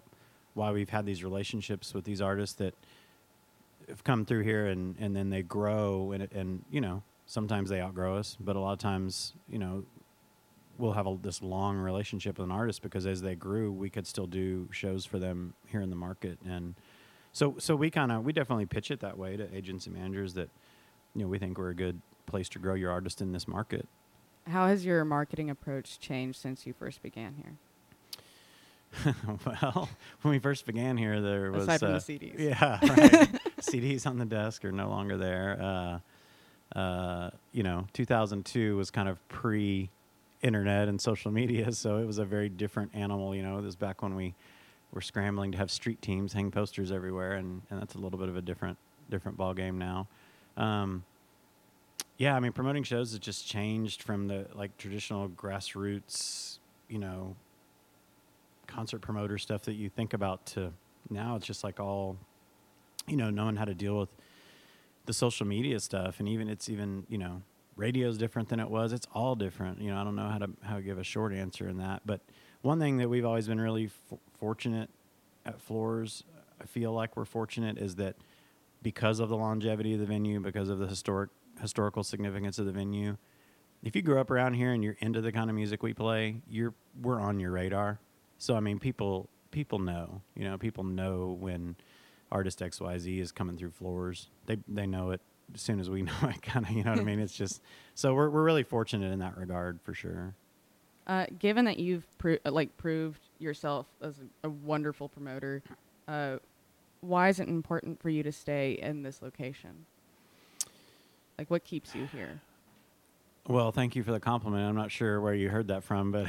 why 0.54 0.70
we've 0.70 0.90
had 0.90 1.06
these 1.06 1.24
relationships 1.24 1.94
with 1.94 2.04
these 2.04 2.20
artists 2.20 2.56
that 2.56 2.74
have 3.88 4.04
come 4.04 4.24
through 4.26 4.42
here 4.42 4.66
and, 4.66 4.96
and 4.98 5.16
then 5.16 5.30
they 5.30 5.42
grow 5.42 6.12
and, 6.12 6.28
and, 6.32 6.64
you 6.70 6.80
know, 6.80 7.02
sometimes 7.26 7.68
they 7.68 7.80
outgrow 7.80 8.16
us, 8.16 8.36
but 8.40 8.56
a 8.56 8.60
lot 8.60 8.72
of 8.72 8.78
times, 8.78 9.34
you 9.48 9.58
know, 9.58 9.84
we'll 10.78 10.92
have 10.92 11.06
a, 11.06 11.18
this 11.22 11.42
long 11.42 11.76
relationship 11.76 12.38
with 12.38 12.44
an 12.44 12.50
artist 12.50 12.82
because 12.82 13.06
as 13.06 13.22
they 13.22 13.34
grew, 13.34 13.72
we 13.72 13.90
could 13.90 14.06
still 14.06 14.26
do 14.26 14.68
shows 14.70 15.04
for 15.04 15.18
them 15.18 15.54
here 15.68 15.80
in 15.80 15.90
the 15.90 15.96
market. 15.96 16.38
And 16.46 16.74
so, 17.32 17.56
so 17.58 17.76
we 17.76 17.90
kind 17.90 18.12
of, 18.12 18.24
we 18.24 18.32
definitely 18.32 18.66
pitch 18.66 18.90
it 18.90 19.00
that 19.00 19.18
way 19.18 19.36
to 19.36 19.54
agents 19.54 19.86
and 19.86 19.96
managers 19.96 20.34
that, 20.34 20.48
you 21.14 21.22
know, 21.22 21.28
we 21.28 21.38
think 21.38 21.58
we're 21.58 21.70
a 21.70 21.74
good 21.74 22.00
place 22.26 22.48
to 22.50 22.58
grow 22.58 22.74
your 22.74 22.90
artist 22.90 23.20
in 23.20 23.32
this 23.32 23.48
market. 23.48 23.86
How 24.46 24.68
has 24.68 24.84
your 24.84 25.04
marketing 25.04 25.50
approach 25.50 25.98
changed 25.98 26.40
since 26.40 26.66
you 26.66 26.72
first 26.72 27.02
began 27.02 27.34
here? 27.34 27.54
well, 29.44 29.88
when 30.22 30.32
we 30.32 30.38
first 30.38 30.64
began 30.66 30.96
here, 30.96 31.20
there 31.20 31.50
was 31.50 31.64
Aside 31.64 31.80
from 31.80 31.94
uh, 31.94 31.98
the 31.98 32.18
CDs. 32.18 32.38
Yeah, 32.38 32.78
right. 32.82 33.28
CDs 33.60 34.06
on 34.06 34.18
the 34.18 34.24
desk 34.24 34.64
are 34.64 34.72
no 34.72 34.88
longer 34.88 35.16
there. 35.16 35.58
Uh, 35.60 35.98
uh, 36.74 37.30
you 37.52 37.62
know, 37.62 37.86
2002 37.92 38.76
was 38.76 38.90
kind 38.90 39.08
of 39.08 39.26
pre-internet 39.28 40.88
and 40.88 41.00
social 41.00 41.30
media, 41.30 41.72
so 41.72 41.98
it 41.98 42.06
was 42.06 42.18
a 42.18 42.24
very 42.24 42.48
different 42.48 42.94
animal. 42.94 43.34
You 43.34 43.42
know, 43.42 43.60
this 43.60 43.70
is 43.70 43.76
back 43.76 44.02
when 44.02 44.14
we 44.14 44.34
were 44.92 45.00
scrambling 45.00 45.52
to 45.52 45.58
have 45.58 45.70
street 45.70 46.00
teams 46.02 46.32
hang 46.32 46.50
posters 46.50 46.90
everywhere, 46.90 47.32
and, 47.32 47.62
and 47.70 47.80
that's 47.80 47.94
a 47.94 47.98
little 47.98 48.18
bit 48.18 48.28
of 48.28 48.36
a 48.36 48.42
different 48.42 48.78
different 49.08 49.36
ball 49.36 49.54
game 49.54 49.78
now. 49.78 50.08
Um, 50.56 51.04
yeah, 52.18 52.34
I 52.34 52.40
mean, 52.40 52.52
promoting 52.52 52.82
shows 52.82 53.12
has 53.12 53.20
just 53.20 53.46
changed 53.46 54.02
from 54.02 54.26
the 54.26 54.46
like 54.54 54.76
traditional 54.78 55.28
grassroots, 55.28 56.58
you 56.88 56.98
know, 56.98 57.36
concert 58.66 59.00
promoter 59.00 59.38
stuff 59.38 59.62
that 59.62 59.74
you 59.74 59.88
think 59.88 60.12
about 60.12 60.44
to 60.46 60.72
now 61.10 61.36
it's 61.36 61.46
just 61.46 61.64
like 61.64 61.80
all 61.80 62.16
you 63.06 63.16
know 63.16 63.30
knowing 63.30 63.56
how 63.56 63.64
to 63.64 63.74
deal 63.74 63.98
with 63.98 64.08
the 65.06 65.12
social 65.12 65.46
media 65.46 65.80
stuff 65.80 66.18
and 66.18 66.28
even 66.28 66.48
it's 66.48 66.68
even 66.68 67.04
you 67.08 67.18
know 67.18 67.42
radio's 67.76 68.16
different 68.18 68.48
than 68.48 68.60
it 68.60 68.70
was 68.70 68.92
it's 68.92 69.06
all 69.12 69.34
different 69.34 69.80
you 69.80 69.90
know 69.90 70.00
i 70.00 70.04
don't 70.04 70.16
know 70.16 70.28
how 70.28 70.38
to 70.38 70.48
how 70.62 70.76
to 70.76 70.82
give 70.82 70.98
a 70.98 71.04
short 71.04 71.32
answer 71.32 71.68
in 71.68 71.78
that 71.78 72.02
but 72.04 72.20
one 72.62 72.78
thing 72.78 72.96
that 72.96 73.08
we've 73.08 73.24
always 73.24 73.46
been 73.46 73.60
really 73.60 73.86
f- 73.86 74.18
fortunate 74.38 74.90
at 75.44 75.60
Floore's 75.60 76.24
i 76.60 76.64
feel 76.64 76.92
like 76.92 77.16
we're 77.16 77.24
fortunate 77.24 77.78
is 77.78 77.96
that 77.96 78.16
because 78.82 79.20
of 79.20 79.28
the 79.28 79.36
longevity 79.36 79.94
of 79.94 80.00
the 80.00 80.06
venue 80.06 80.40
because 80.40 80.68
of 80.68 80.78
the 80.78 80.86
historic 80.86 81.30
historical 81.60 82.02
significance 82.02 82.58
of 82.58 82.66
the 82.66 82.72
venue 82.72 83.16
if 83.82 83.94
you 83.94 84.02
grew 84.02 84.20
up 84.20 84.30
around 84.30 84.54
here 84.54 84.72
and 84.72 84.82
you're 84.82 84.96
into 85.00 85.20
the 85.20 85.32
kind 85.32 85.48
of 85.50 85.56
music 85.56 85.82
we 85.82 85.92
play 85.94 86.40
you're 86.48 86.74
we're 87.00 87.20
on 87.20 87.40
your 87.40 87.50
radar 87.50 87.98
so 88.38 88.54
I 88.56 88.60
mean, 88.60 88.78
people 88.78 89.28
people 89.50 89.78
know. 89.78 90.22
You 90.34 90.44
know, 90.44 90.58
people 90.58 90.84
know 90.84 91.36
when 91.40 91.76
artist 92.30 92.62
X 92.62 92.80
Y 92.80 92.98
Z 92.98 93.20
is 93.20 93.32
coming 93.32 93.56
through 93.56 93.70
Floore's. 93.70 94.28
They 94.46 94.58
they 94.68 94.86
know 94.86 95.10
it 95.10 95.20
as 95.54 95.60
soon 95.60 95.80
as 95.80 95.88
we 95.90 96.02
know 96.02 96.12
it. 96.22 96.42
Kind 96.42 96.66
of, 96.66 96.72
you 96.72 96.84
know 96.84 96.90
what 96.90 97.00
I 97.00 97.04
mean? 97.04 97.20
It's 97.20 97.32
just 97.36 97.62
so 97.94 98.14
we're 98.14 98.30
we're 98.30 98.44
really 98.44 98.64
fortunate 98.64 99.12
in 99.12 99.18
that 99.20 99.36
regard 99.36 99.80
for 99.82 99.94
sure. 99.94 100.34
Uh, 101.06 101.26
given 101.38 101.64
that 101.66 101.78
you've 101.78 102.06
pro- 102.18 102.38
uh, 102.44 102.50
like 102.50 102.76
proved 102.76 103.20
yourself 103.38 103.86
as 104.02 104.18
a, 104.42 104.48
a 104.48 104.50
wonderful 104.50 105.08
promoter, 105.08 105.62
uh, 106.08 106.38
why 107.00 107.28
is 107.28 107.38
it 107.38 107.48
important 107.48 108.00
for 108.00 108.10
you 108.10 108.24
to 108.24 108.32
stay 108.32 108.72
in 108.82 109.04
this 109.04 109.22
location? 109.22 109.86
Like, 111.38 111.50
what 111.50 111.64
keeps 111.64 111.94
you 111.94 112.06
here? 112.06 112.40
Well, 113.46 113.70
thank 113.70 113.94
you 113.94 114.02
for 114.02 114.10
the 114.10 114.18
compliment. 114.18 114.68
I'm 114.68 114.74
not 114.74 114.90
sure 114.90 115.20
where 115.20 115.34
you 115.34 115.48
heard 115.48 115.68
that 115.68 115.84
from, 115.84 116.10
but 116.10 116.26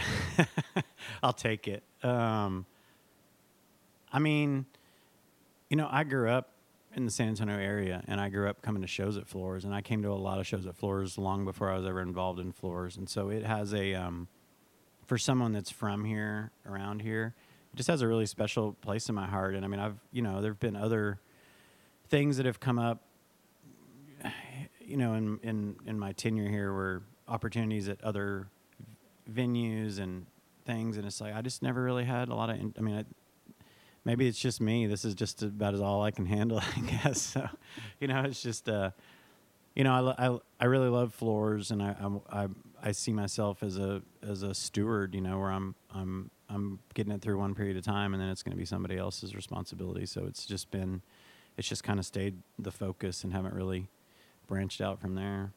I'll 1.24 1.34
take 1.34 1.68
it. 1.68 1.82
Um, 2.04 2.66
I 4.14 4.20
mean, 4.20 4.66
you 5.70 5.78
know, 5.78 5.88
I 5.90 6.04
grew 6.04 6.30
up 6.30 6.50
in 6.96 7.06
the 7.06 7.12
San 7.12 7.30
Antonio 7.30 7.58
area, 7.58 8.04
and 8.08 8.20
I 8.20 8.30
grew 8.30 8.50
up 8.50 8.62
coming 8.62 8.82
to 8.82 8.88
shows 8.88 9.18
at 9.18 9.28
Floore's, 9.28 9.66
and 9.66 9.74
I 9.74 9.82
came 9.82 10.02
to 10.04 10.10
a 10.10 10.14
lot 10.14 10.40
of 10.40 10.48
shows 10.48 10.66
at 10.66 10.76
Floore's 10.76 11.18
long 11.18 11.46
before 11.46 11.72
I 11.72 11.78
was 11.78 11.86
ever 11.86 12.02
involved 12.02 12.40
in 12.40 12.52
Floore's, 12.52 12.98
and 12.98 13.10
so 13.10 13.30
it 13.30 13.44
has 13.46 13.74
a, 13.74 13.94
um, 13.94 14.28
for 15.06 15.18
someone 15.18 15.54
that's 15.54 15.70
from 15.70 16.06
here, 16.06 16.52
around 16.66 17.02
here, 17.02 17.36
it 17.74 17.78
just 17.78 17.90
has 17.90 18.02
a 18.02 18.08
really 18.08 18.26
special 18.26 18.74
place 18.74 19.10
in 19.10 19.16
my 19.16 19.28
heart. 19.28 19.54
And 19.54 19.64
I 19.64 19.68
mean, 19.68 19.80
I've, 19.80 19.98
you 20.12 20.22
know, 20.22 20.42
there've 20.42 20.60
been 20.60 20.76
other 20.76 21.20
things 22.08 22.38
that 22.38 22.46
have 22.46 22.60
come 22.60 22.80
up 22.80 23.04
you 24.88 24.96
know, 24.98 25.14
in 25.14 25.40
in 25.44 25.76
in 25.86 26.00
my 26.00 26.14
tenure 26.14 26.50
here, 26.50 26.72
were 26.72 27.04
opportunities 27.28 27.90
at 27.90 28.02
other 28.04 28.48
venues 29.32 30.00
and 30.00 30.26
things, 30.66 30.98
and 30.98 31.06
it's 31.06 31.20
like 31.20 31.36
I 31.36 31.42
just 31.42 31.62
never 31.62 31.84
really 31.84 32.06
had 32.06 32.30
a 32.30 32.36
lot 32.36 32.50
of. 32.50 32.58
I 32.78 32.82
mean, 32.82 32.96
I, 32.96 33.04
maybe 34.08 34.26
it's 34.26 34.40
just 34.40 34.62
me. 34.62 34.88
This 34.88 35.04
is 35.04 35.14
just 35.14 35.44
about 35.44 35.74
as 35.74 35.82
all 35.82 36.02
I 36.02 36.12
can 36.12 36.26
handle, 36.26 36.62
I 36.78 36.80
guess. 36.80 37.22
So, 37.22 37.48
you 38.00 38.08
know, 38.08 38.22
it's 38.22 38.42
just, 38.42 38.70
uh, 38.70 38.92
you 39.76 39.84
know, 39.84 40.16
I, 40.18 40.28
I, 40.28 40.40
I 40.62 40.66
really 40.66 40.88
love 40.88 41.14
Floore's, 41.14 41.70
and 41.70 41.84
I, 41.84 41.96
I 42.32 42.48
I 42.82 42.92
see 42.94 43.12
myself 43.12 43.62
as 43.62 43.78
a 43.78 44.02
as 44.24 44.42
a 44.42 44.56
steward. 44.56 45.14
You 45.14 45.22
know, 45.22 45.38
where 45.38 45.52
I'm 45.52 45.76
I'm 45.94 46.32
I'm 46.50 46.80
getting 46.96 47.12
it 47.12 47.22
through 47.22 47.38
one 47.38 47.54
period 47.54 47.78
of 47.78 47.84
time, 47.84 48.14
and 48.14 48.24
then 48.24 48.30
it's 48.30 48.42
going 48.42 48.54
to 48.54 48.58
be 48.58 48.66
somebody 48.66 48.98
else's 48.98 49.36
responsibility. 49.36 50.08
So 50.08 50.26
it's 50.26 50.48
just 50.48 50.72
been, 50.72 51.04
it's 51.58 51.68
just 51.68 51.84
kind 51.84 52.00
of 52.00 52.06
stayed 52.06 52.38
the 52.58 52.72
focus, 52.72 53.24
and 53.24 53.34
haven't 53.34 53.54
really 53.54 53.88
branched 54.48 54.82
out 54.82 55.00
from 55.00 55.14
there. 55.14 55.52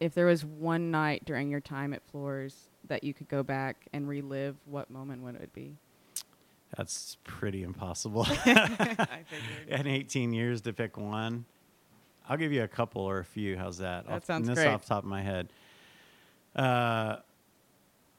If 0.00 0.14
there 0.14 0.26
was 0.26 0.44
one 0.44 0.90
night 0.90 1.24
during 1.24 1.50
your 1.50 1.60
time 1.60 1.92
at 1.92 2.02
Floore's 2.10 2.70
that 2.88 3.04
you 3.04 3.14
could 3.14 3.28
go 3.28 3.44
back 3.44 3.86
and 3.92 4.08
relive, 4.08 4.56
what 4.64 4.90
moment 4.90 5.22
would 5.22 5.36
it 5.36 5.52
be? 5.52 5.76
That's 6.76 7.18
pretty 7.24 7.62
impossible. 7.62 8.26
I 8.28 9.24
figured. 9.26 9.80
In 9.80 9.86
18 9.86 10.32
years 10.32 10.62
to 10.62 10.72
pick 10.72 10.96
one, 10.96 11.44
I'll 12.28 12.38
give 12.38 12.52
you 12.52 12.62
a 12.62 12.68
couple 12.68 13.02
or 13.02 13.18
a 13.18 13.24
few. 13.24 13.56
How's 13.56 13.78
that? 13.78 14.06
That 14.06 14.12
off, 14.12 14.24
sounds 14.24 14.48
this 14.48 14.56
great. 14.56 14.68
off 14.68 14.82
the 14.82 14.88
top 14.88 15.04
of 15.04 15.10
my 15.10 15.22
head. 15.22 15.52
Uh, 16.56 17.16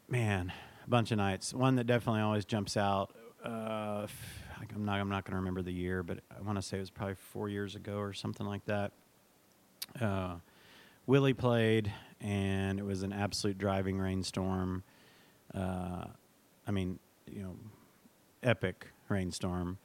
man, 0.07 0.53
a 0.85 0.89
bunch 0.89 1.11
of 1.11 1.17
nights. 1.17 1.53
One 1.53 1.75
that 1.77 1.87
definitely 1.87 2.21
always 2.21 2.45
jumps 2.45 2.77
out. 2.77 3.15
Uh, 3.43 4.07
I'm 4.73 4.85
not 4.85 4.99
I'm 4.99 5.09
not 5.09 5.25
going 5.25 5.33
to 5.33 5.37
remember 5.37 5.61
the 5.61 5.73
year, 5.73 6.03
but 6.03 6.19
I 6.35 6.41
want 6.41 6.57
to 6.57 6.61
say 6.61 6.77
it 6.77 6.81
was 6.81 6.89
probably 6.89 7.15
four 7.15 7.49
years 7.49 7.75
ago 7.75 7.97
or 7.97 8.13
something 8.13 8.45
like 8.45 8.65
that. 8.65 8.91
Uh, 9.99 10.35
Willie 11.05 11.33
played, 11.33 11.91
and 12.21 12.79
it 12.79 12.85
was 12.85 13.03
an 13.03 13.11
absolute 13.11 13.57
driving 13.57 13.99
rainstorm. 13.99 14.83
Uh, 15.53 16.05
I 16.65 16.71
mean, 16.71 16.99
you 17.29 17.43
know, 17.43 17.55
epic 18.43 18.87
rainstorm, 19.09 19.77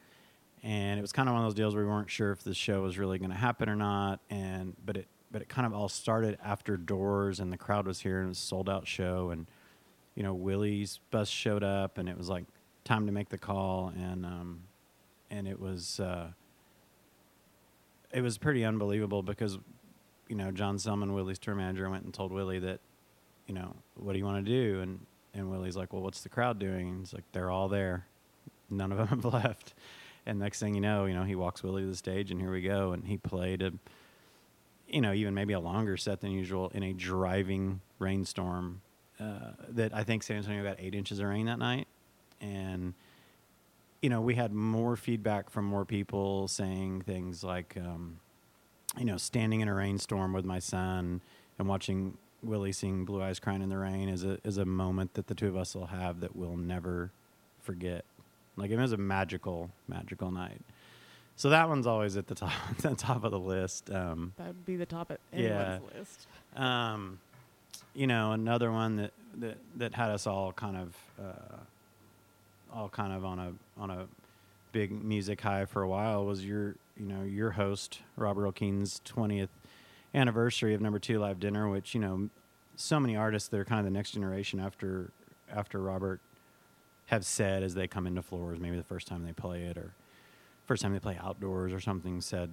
and 0.62 0.98
it 0.98 1.02
was 1.02 1.12
kind 1.12 1.28
of 1.28 1.34
one 1.34 1.44
of 1.44 1.50
those 1.50 1.54
deals 1.54 1.74
where 1.74 1.84
we 1.84 1.90
weren't 1.90 2.10
sure 2.10 2.32
if 2.32 2.42
the 2.42 2.54
show 2.54 2.82
was 2.82 2.98
really 2.98 3.18
going 3.18 3.30
to 3.30 3.36
happen 3.36 3.68
or 3.68 3.76
not. 3.76 4.20
And 4.30 4.74
but 4.84 4.96
it 4.96 5.06
but 5.30 5.42
it 5.42 5.48
kind 5.48 5.66
of 5.66 5.74
all 5.74 5.88
started 5.88 6.38
after 6.42 6.76
doors, 6.76 7.40
and 7.40 7.52
the 7.52 7.58
crowd 7.58 7.86
was 7.86 8.00
here, 8.00 8.18
and 8.18 8.26
it 8.26 8.28
was 8.30 8.38
a 8.38 8.42
sold 8.42 8.68
out 8.68 8.86
show, 8.86 9.30
and 9.30 9.46
you 10.14 10.22
know, 10.22 10.34
Willie's 10.34 11.00
bus 11.10 11.28
showed 11.28 11.62
up, 11.62 11.98
and 11.98 12.08
it 12.08 12.18
was 12.18 12.28
like 12.28 12.44
time 12.84 13.06
to 13.06 13.12
make 13.12 13.28
the 13.28 13.38
call, 13.38 13.92
and 13.96 14.26
um, 14.26 14.62
and 15.30 15.46
it 15.46 15.60
was 15.60 16.00
uh, 16.00 16.28
it 18.12 18.22
was 18.22 18.38
pretty 18.38 18.64
unbelievable 18.64 19.22
because 19.22 19.58
you 20.28 20.34
know 20.34 20.50
John 20.50 20.78
Selman, 20.78 21.12
Willie's 21.12 21.38
tour 21.38 21.54
manager, 21.54 21.88
went 21.88 22.04
and 22.04 22.12
told 22.12 22.32
Willie 22.32 22.58
that 22.60 22.80
you 23.46 23.54
know 23.54 23.76
what 23.94 24.12
do 24.14 24.18
you 24.18 24.24
want 24.24 24.44
to 24.44 24.50
do, 24.50 24.80
and 24.80 25.06
and 25.34 25.50
Willie's 25.50 25.76
like, 25.76 25.92
well, 25.92 26.02
what's 26.02 26.22
the 26.22 26.28
crowd 26.28 26.58
doing? 26.58 26.88
And 26.88 26.98
he's 27.00 27.12
like, 27.12 27.24
they're 27.32 27.50
all 27.50 27.68
there, 27.68 28.06
none 28.70 28.92
of 28.92 28.98
them 29.08 29.08
have 29.08 29.24
left, 29.24 29.74
and 30.26 30.38
next 30.38 30.60
thing 30.60 30.74
you 30.74 30.80
know, 30.80 31.04
you 31.06 31.14
know 31.14 31.24
he 31.24 31.34
walks 31.34 31.62
Willie 31.62 31.82
to 31.82 31.88
the 31.88 31.96
stage, 31.96 32.30
and 32.30 32.40
here 32.40 32.52
we 32.52 32.62
go, 32.62 32.92
and 32.92 33.06
he 33.06 33.16
played 33.16 33.62
a 33.62 33.72
you 34.88 35.00
know 35.00 35.12
even 35.12 35.34
maybe 35.34 35.52
a 35.52 35.60
longer 35.60 35.96
set 35.96 36.20
than 36.20 36.30
usual 36.30 36.70
in 36.74 36.82
a 36.82 36.92
driving 36.92 37.80
rainstorm. 37.98 38.82
Uh, 39.20 39.50
that 39.70 39.92
I 39.92 40.04
think 40.04 40.22
San 40.22 40.36
Antonio 40.36 40.62
got 40.62 40.76
eight 40.78 40.94
inches 40.94 41.18
of 41.18 41.26
rain 41.26 41.46
that 41.46 41.58
night, 41.58 41.88
and 42.40 42.94
you 44.02 44.10
know, 44.10 44.20
we 44.20 44.34
had 44.34 44.52
more 44.52 44.96
feedback 44.96 45.50
from 45.50 45.64
more 45.64 45.84
people 45.84 46.48
saying 46.48 47.02
things 47.02 47.42
like, 47.42 47.76
um, 47.76 48.20
you 48.96 49.04
know, 49.04 49.16
standing 49.16 49.60
in 49.60 49.68
a 49.68 49.74
rainstorm 49.74 50.32
with 50.32 50.44
my 50.44 50.58
son 50.58 51.20
and 51.58 51.68
watching 51.68 52.16
Willie 52.42 52.72
sing 52.72 53.04
"Blue 53.04 53.22
Eyes 53.22 53.40
Crying 53.40 53.62
in 53.62 53.68
the 53.68 53.78
Rain" 53.78 54.08
is 54.08 54.24
a 54.24 54.38
is 54.44 54.58
a 54.58 54.64
moment 54.64 55.14
that 55.14 55.26
the 55.26 55.34
two 55.34 55.48
of 55.48 55.56
us 55.56 55.74
will 55.74 55.86
have 55.86 56.20
that 56.20 56.36
we'll 56.36 56.56
never 56.56 57.10
forget. 57.60 58.04
Like 58.58 58.70
it 58.70 58.76
was 58.78 58.92
a 58.92 58.96
magical, 58.96 59.70
magical 59.86 60.30
night. 60.30 60.60
So 61.36 61.50
that 61.50 61.68
one's 61.68 61.86
always 61.86 62.16
at 62.16 62.26
the 62.26 62.34
top, 62.34 62.52
the 62.78 62.94
top 62.94 63.22
of 63.24 63.30
the 63.30 63.38
list. 63.38 63.90
Um, 63.90 64.32
That 64.38 64.48
would 64.48 64.66
be 64.66 64.76
the 64.76 64.86
top 64.86 65.10
of 65.10 65.18
Yeah. 65.32 65.38
anyone's 65.78 65.82
list. 65.96 66.26
um, 66.56 67.18
you 67.94 68.06
know, 68.06 68.32
another 68.32 68.70
one 68.72 68.96
that, 68.96 69.12
that, 69.38 69.58
that 69.76 69.94
had 69.94 70.10
us 70.10 70.26
all 70.26 70.52
kind 70.52 70.76
of, 70.76 70.96
uh, 71.24 71.56
all 72.74 72.88
kind 72.88 73.12
of 73.12 73.24
on 73.24 73.38
a 73.38 73.52
on 73.80 73.90
a 73.90 74.06
big 74.72 74.90
music 75.02 75.40
high 75.40 75.64
for 75.64 75.82
a 75.82 75.88
while 75.88 76.24
was 76.26 76.44
your, 76.44 76.74
you 76.98 77.06
know, 77.06 77.22
your 77.22 77.52
host 77.52 78.00
Robert 78.16 78.42
Earl 78.42 78.52
Keen's 78.52 79.00
twentieth 79.04 79.48
anniversary 80.14 80.74
of 80.74 80.80
Number 80.80 80.98
Two 80.98 81.18
Live 81.18 81.40
Dinner, 81.40 81.68
which 81.68 81.94
you 81.94 82.00
know, 82.00 82.28
so 82.76 83.00
many 83.00 83.16
artists 83.16 83.48
that 83.48 83.58
are 83.58 83.64
kind 83.64 83.78
of 83.78 83.84
the 83.86 83.90
next 83.90 84.10
generation 84.12 84.60
after 84.60 85.10
after 85.50 85.80
Robert 85.80 86.20
have 87.08 87.24
said 87.24 87.62
as 87.62 87.74
they 87.74 87.86
come 87.86 88.06
into 88.06 88.22
Floore's, 88.22 88.60
maybe 88.60 88.76
the 88.76 88.82
first 88.82 89.06
time 89.06 89.24
they 89.24 89.32
play 89.32 89.64
it 89.64 89.76
or 89.76 89.92
first 90.66 90.82
time 90.82 90.92
they 90.92 91.00
play 91.00 91.18
outdoors 91.20 91.72
or 91.72 91.80
something, 91.80 92.20
said 92.20 92.50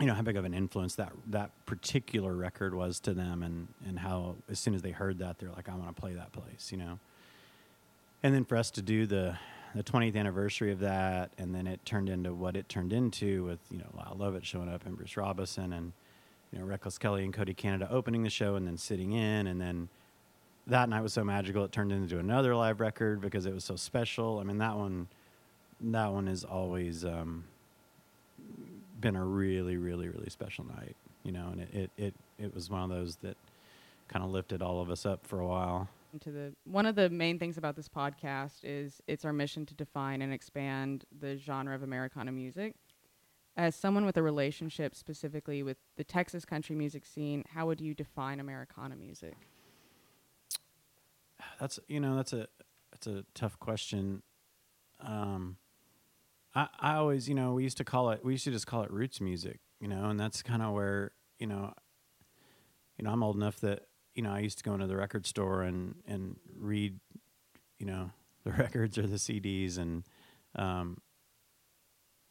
you 0.00 0.06
know 0.06 0.14
how 0.14 0.22
big 0.22 0.36
of 0.36 0.44
an 0.44 0.54
influence 0.54 0.94
that 0.94 1.12
that 1.26 1.50
particular 1.66 2.34
record 2.34 2.74
was 2.74 3.00
to 3.00 3.12
them 3.12 3.42
and 3.42 3.68
and 3.86 3.98
how 3.98 4.36
as 4.50 4.58
soon 4.58 4.74
as 4.74 4.82
they 4.82 4.92
heard 4.92 5.18
that 5.18 5.38
they're 5.38 5.50
like 5.50 5.68
I 5.68 5.74
want 5.74 5.94
to 5.94 6.00
play 6.00 6.12
that 6.14 6.32
place 6.32 6.70
you 6.70 6.78
know? 6.78 6.98
And 8.22 8.34
then 8.34 8.44
for 8.44 8.56
us 8.56 8.70
to 8.72 8.82
do 8.82 9.06
the 9.06 9.38
the 9.74 9.82
20th 9.82 10.16
anniversary 10.16 10.72
of 10.72 10.80
that 10.80 11.32
and 11.36 11.54
then 11.54 11.66
it 11.66 11.84
turned 11.84 12.08
into 12.08 12.32
what 12.32 12.56
it 12.56 12.68
turned 12.68 12.92
into 12.92 13.44
with 13.44 13.58
you 13.70 13.78
know 13.78 13.90
Lyle 13.94 14.16
Lovett 14.18 14.46
showing 14.46 14.68
up 14.68 14.86
and 14.86 14.96
Bruce 14.96 15.16
Robison 15.16 15.72
and 15.72 15.92
you 16.52 16.58
know 16.58 16.64
Reckless 16.64 16.96
Kelly 16.96 17.24
and 17.24 17.34
Cody 17.34 17.54
Canada 17.54 17.88
opening 17.90 18.22
the 18.22 18.30
show 18.30 18.54
and 18.54 18.66
then 18.66 18.76
sitting 18.76 19.12
in 19.12 19.46
and 19.46 19.60
then 19.60 19.88
that 20.68 20.88
night 20.88 21.02
was 21.02 21.12
so 21.12 21.24
magical 21.24 21.64
it 21.64 21.72
turned 21.72 21.92
into 21.92 22.18
another 22.18 22.54
live 22.54 22.80
record 22.80 23.20
because 23.20 23.46
it 23.46 23.54
was 23.54 23.64
so 23.64 23.76
special 23.76 24.38
I 24.38 24.44
mean 24.44 24.58
that 24.58 24.76
one 24.76 25.08
that 25.80 26.12
one 26.12 26.28
is 26.28 26.44
always 26.44 27.04
um, 27.04 27.44
been 29.00 29.16
a 29.16 29.24
really, 29.24 29.76
really, 29.76 30.08
really 30.08 30.30
special 30.30 30.66
night, 30.66 30.96
you 31.22 31.32
know, 31.32 31.48
and 31.52 31.60
it, 31.60 31.74
it, 31.74 31.90
it, 31.96 32.14
it 32.38 32.54
was 32.54 32.70
one 32.70 32.82
of 32.82 32.90
those 32.90 33.16
that 33.16 33.36
kind 34.08 34.24
of 34.24 34.30
lifted 34.30 34.62
all 34.62 34.80
of 34.80 34.90
us 34.90 35.06
up 35.06 35.26
for 35.26 35.40
a 35.40 35.46
while. 35.46 35.88
to 36.20 36.30
the 36.30 36.52
one 36.64 36.86
of 36.86 36.94
the 36.94 37.10
main 37.10 37.38
things 37.38 37.58
about 37.58 37.76
this 37.76 37.88
podcast 37.88 38.60
is 38.62 39.02
it's 39.06 39.24
our 39.24 39.32
mission 39.32 39.66
to 39.66 39.74
define 39.74 40.22
and 40.22 40.32
expand 40.32 41.04
the 41.20 41.36
genre 41.36 41.74
of 41.74 41.82
Americana 41.82 42.32
music. 42.32 42.74
As 43.56 43.74
someone 43.74 44.06
with 44.06 44.16
a 44.16 44.22
relationship 44.22 44.94
specifically 44.94 45.62
with 45.62 45.78
the 45.96 46.04
Texas 46.04 46.44
country 46.44 46.76
music 46.76 47.04
scene, 47.04 47.44
how 47.54 47.66
would 47.66 47.80
you 47.80 47.92
define 47.92 48.38
Americana 48.38 48.94
music? 48.94 49.34
That's, 51.60 51.78
you 51.88 52.00
know, 52.00 52.16
that's 52.16 52.32
a, 52.32 52.48
that's 52.92 53.06
a 53.06 53.24
tough 53.34 53.58
question. 53.58 54.22
Um, 55.00 55.56
I, 56.54 56.68
I 56.80 56.94
always, 56.94 57.28
you 57.28 57.34
know, 57.34 57.54
we 57.54 57.62
used 57.62 57.76
to 57.78 57.84
call 57.84 58.10
it, 58.10 58.24
we 58.24 58.32
used 58.32 58.44
to 58.44 58.50
just 58.50 58.66
call 58.66 58.82
it 58.82 58.90
roots 58.90 59.20
music, 59.20 59.60
you 59.80 59.88
know, 59.88 60.08
and 60.08 60.18
that's 60.18 60.42
kind 60.42 60.62
of 60.62 60.72
where, 60.72 61.12
you 61.38 61.46
know, 61.46 61.72
you 62.96 63.04
know, 63.04 63.10
I'm 63.10 63.22
old 63.22 63.36
enough 63.36 63.60
that, 63.60 63.86
you 64.14 64.22
know, 64.22 64.32
I 64.32 64.40
used 64.40 64.58
to 64.58 64.64
go 64.64 64.74
into 64.74 64.86
the 64.86 64.96
record 64.96 65.26
store 65.26 65.62
and, 65.62 65.94
and 66.06 66.36
read, 66.56 66.98
you 67.78 67.86
know, 67.86 68.10
the 68.44 68.52
records 68.52 68.98
or 68.98 69.06
the 69.06 69.16
CDs 69.16 69.78
and, 69.78 70.04
um, 70.56 70.98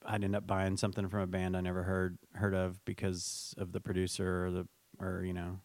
I'd 0.06 0.24
end 0.24 0.36
up 0.36 0.48
buying 0.48 0.78
something 0.78 1.08
from 1.10 1.22
a 1.22 1.28
band 1.28 1.58
I 1.58 1.62
never 1.62 1.84
heard 1.84 2.18
heard 2.34 2.54
of 2.54 2.84
because 2.86 3.54
of 3.58 3.74
the 3.74 3.82
producer 3.82 4.46
or 4.46 4.52
the 4.52 4.68
or 5.00 5.24
you 5.26 5.34
know 5.34 5.60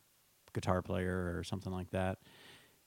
guitar 0.53 0.83
player 0.83 1.35
or 1.37 1.44
something 1.44 1.72
like 1.72 1.90
that, 1.90 2.18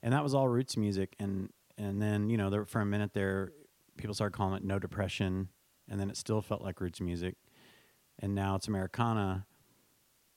and 0.06 0.14
that 0.14 0.24
was 0.24 0.34
all 0.36 0.48
roots 0.48 0.78
music. 0.78 1.16
And 1.20 1.50
and 1.78 2.02
then 2.02 2.30
you 2.30 2.38
know 2.38 2.50
there, 2.50 2.66
for 2.66 2.80
a 2.80 2.86
minute 2.86 3.14
there, 3.14 3.52
people 3.98 4.14
started 4.14 4.38
calling 4.38 4.56
it 4.56 4.64
No 4.64 4.80
Depression, 4.80 5.50
and 5.90 6.00
then 6.00 6.10
it 6.10 6.16
still 6.16 6.42
felt 6.42 6.62
like 6.62 6.80
roots 6.80 7.02
music, 7.02 7.36
and 8.20 8.34
now 8.34 8.56
it's 8.56 8.68
Americana, 8.70 9.46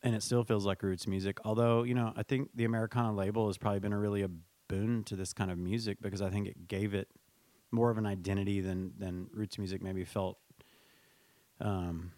and 0.02 0.16
it 0.16 0.22
still 0.24 0.42
feels 0.42 0.66
like 0.66 0.82
roots 0.82 1.06
music. 1.06 1.38
Although 1.44 1.84
you 1.84 1.94
know 1.94 2.12
I 2.16 2.24
think 2.24 2.48
the 2.54 2.64
Americana 2.64 3.14
label 3.14 3.46
has 3.46 3.58
probably 3.58 3.78
been 3.78 3.92
a 3.92 3.98
really 3.98 4.22
a 4.22 4.30
boon 4.68 5.04
to 5.04 5.16
this 5.16 5.32
kind 5.32 5.50
of 5.50 5.58
music 5.58 5.98
because 6.00 6.22
I 6.22 6.30
think 6.30 6.48
it 6.48 6.66
gave 6.66 6.94
it 6.94 7.08
more 7.70 7.90
of 7.90 7.98
an 7.98 8.06
identity 8.06 8.60
than 8.62 8.94
than 8.98 9.28
roots 9.34 9.58
music 9.58 9.82
maybe 9.82 10.04
felt 10.04 10.38
um, 11.60 12.12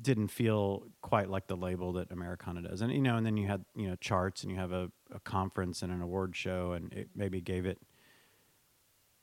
didn't 0.00 0.28
feel 0.28 0.84
quite 1.02 1.30
like 1.30 1.46
the 1.46 1.56
label 1.56 1.92
that 1.94 2.10
Americana 2.10 2.62
does. 2.62 2.80
And 2.80 2.92
you 2.92 3.00
know, 3.00 3.16
and 3.16 3.24
then 3.24 3.36
you 3.36 3.46
had 3.46 3.64
you 3.76 3.88
know 3.88 3.96
charts, 3.96 4.42
and 4.42 4.50
you 4.50 4.58
have 4.58 4.72
a, 4.72 4.90
a 5.14 5.20
conference 5.20 5.82
and 5.82 5.92
an 5.92 6.02
award 6.02 6.36
show, 6.36 6.72
and 6.72 6.92
it 6.92 7.08
maybe 7.14 7.40
gave 7.40 7.64
it. 7.64 7.80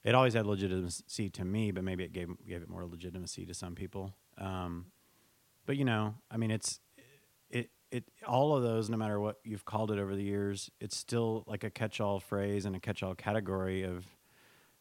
It 0.04 0.16
always 0.16 0.34
had 0.34 0.48
legitimacy 0.48 1.30
to 1.30 1.46
me, 1.46 1.72
but 1.72 1.84
maybe 1.84 2.04
it 2.04 2.14
gave 2.14 2.30
gave 2.48 2.62
it 2.62 2.70
more 2.70 2.86
legitimacy 2.86 3.46
to 3.46 3.54
some 3.54 3.76
people. 3.76 4.16
Um, 4.38 4.88
but 5.66 5.78
you 5.78 5.86
know, 5.86 6.16
I 6.32 6.38
mean, 6.38 6.50
it's 6.50 6.80
it 7.50 7.70
it 7.92 8.06
all 8.26 8.56
of 8.56 8.64
those, 8.64 8.90
no 8.90 8.98
matter 8.98 9.20
what 9.20 9.38
you've 9.44 9.66
called 9.66 9.92
it 9.92 10.00
over 10.00 10.16
the 10.16 10.24
years, 10.24 10.72
it's 10.80 10.98
still 10.98 11.44
like 11.46 11.64
a 11.64 11.70
catch-all 11.70 12.20
phrase 12.20 12.66
and 12.66 12.76
a 12.76 12.80
catch-all 12.80 13.16
category 13.16 13.84
of, 13.84 14.06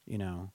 you 0.06 0.16
know, 0.16 0.52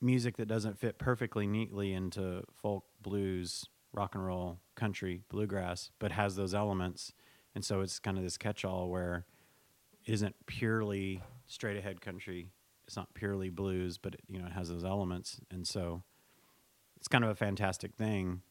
music 0.00 0.36
that 0.36 0.46
doesn't 0.46 0.78
fit 0.78 0.98
perfectly 0.98 1.46
neatly 1.46 1.92
into 1.92 2.44
folk, 2.54 2.84
blues, 3.02 3.64
rock 3.92 4.14
and 4.14 4.24
roll, 4.24 4.60
country, 4.76 5.22
bluegrass, 5.28 5.90
but 5.98 6.12
has 6.12 6.36
those 6.36 6.54
elements. 6.54 7.12
And 7.54 7.64
so 7.64 7.80
it's 7.80 7.98
kind 7.98 8.18
of 8.18 8.24
this 8.24 8.36
catch 8.36 8.64
all 8.64 8.88
where 8.88 9.24
it 10.04 10.12
isn't 10.12 10.34
purely 10.46 11.22
straight 11.46 11.76
ahead 11.76 12.00
country. 12.00 12.50
It's 12.86 12.96
not 12.96 13.12
purely 13.14 13.50
blues, 13.50 13.98
but 13.98 14.14
it, 14.14 14.20
you 14.28 14.38
know, 14.38 14.46
it 14.46 14.52
has 14.52 14.68
those 14.68 14.84
elements. 14.84 15.40
And 15.50 15.66
so 15.66 16.02
it's 16.96 17.08
kind 17.08 17.24
of 17.24 17.30
a 17.30 17.34
fantastic 17.34 17.94
thing. 17.94 18.42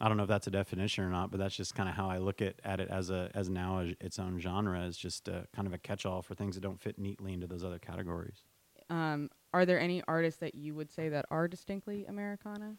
I 0.00 0.08
don't 0.08 0.16
know 0.16 0.24
if 0.24 0.28
that's 0.28 0.48
a 0.48 0.50
definition 0.50 1.04
or 1.04 1.10
not, 1.10 1.30
but 1.30 1.38
that's 1.38 1.54
just 1.54 1.74
kind 1.74 1.88
of 1.88 1.94
how 1.94 2.10
I 2.10 2.18
look 2.18 2.42
at, 2.42 2.56
at 2.64 2.80
it 2.80 2.88
as 2.90 3.10
a 3.10 3.30
as 3.32 3.48
now 3.48 3.78
a, 3.78 3.94
its 4.00 4.18
own 4.18 4.40
genre 4.40 4.82
is 4.82 4.96
just 4.96 5.28
a, 5.28 5.46
kind 5.54 5.68
of 5.68 5.72
a 5.72 5.78
catch 5.78 6.04
all 6.04 6.20
for 6.20 6.34
things 6.34 6.56
that 6.56 6.62
don't 6.62 6.80
fit 6.80 6.98
neatly 6.98 7.32
into 7.32 7.46
those 7.46 7.62
other 7.62 7.78
categories. 7.78 8.42
Um, 8.90 9.30
are 9.52 9.64
there 9.64 9.78
any 9.78 10.02
artists 10.08 10.40
that 10.40 10.56
you 10.56 10.74
would 10.74 10.90
say 10.90 11.08
that 11.10 11.26
are 11.30 11.46
distinctly 11.46 12.04
Americana? 12.06 12.74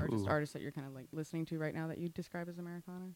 Or 0.00 0.08
just 0.08 0.28
artists 0.28 0.52
that 0.52 0.60
you're 0.60 0.72
kind 0.72 0.86
of 0.86 0.94
like 0.94 1.06
listening 1.12 1.46
to 1.46 1.58
right 1.58 1.74
now 1.74 1.86
that 1.86 1.98
you 1.98 2.08
describe 2.08 2.48
as 2.48 2.58
Americana? 2.58 3.06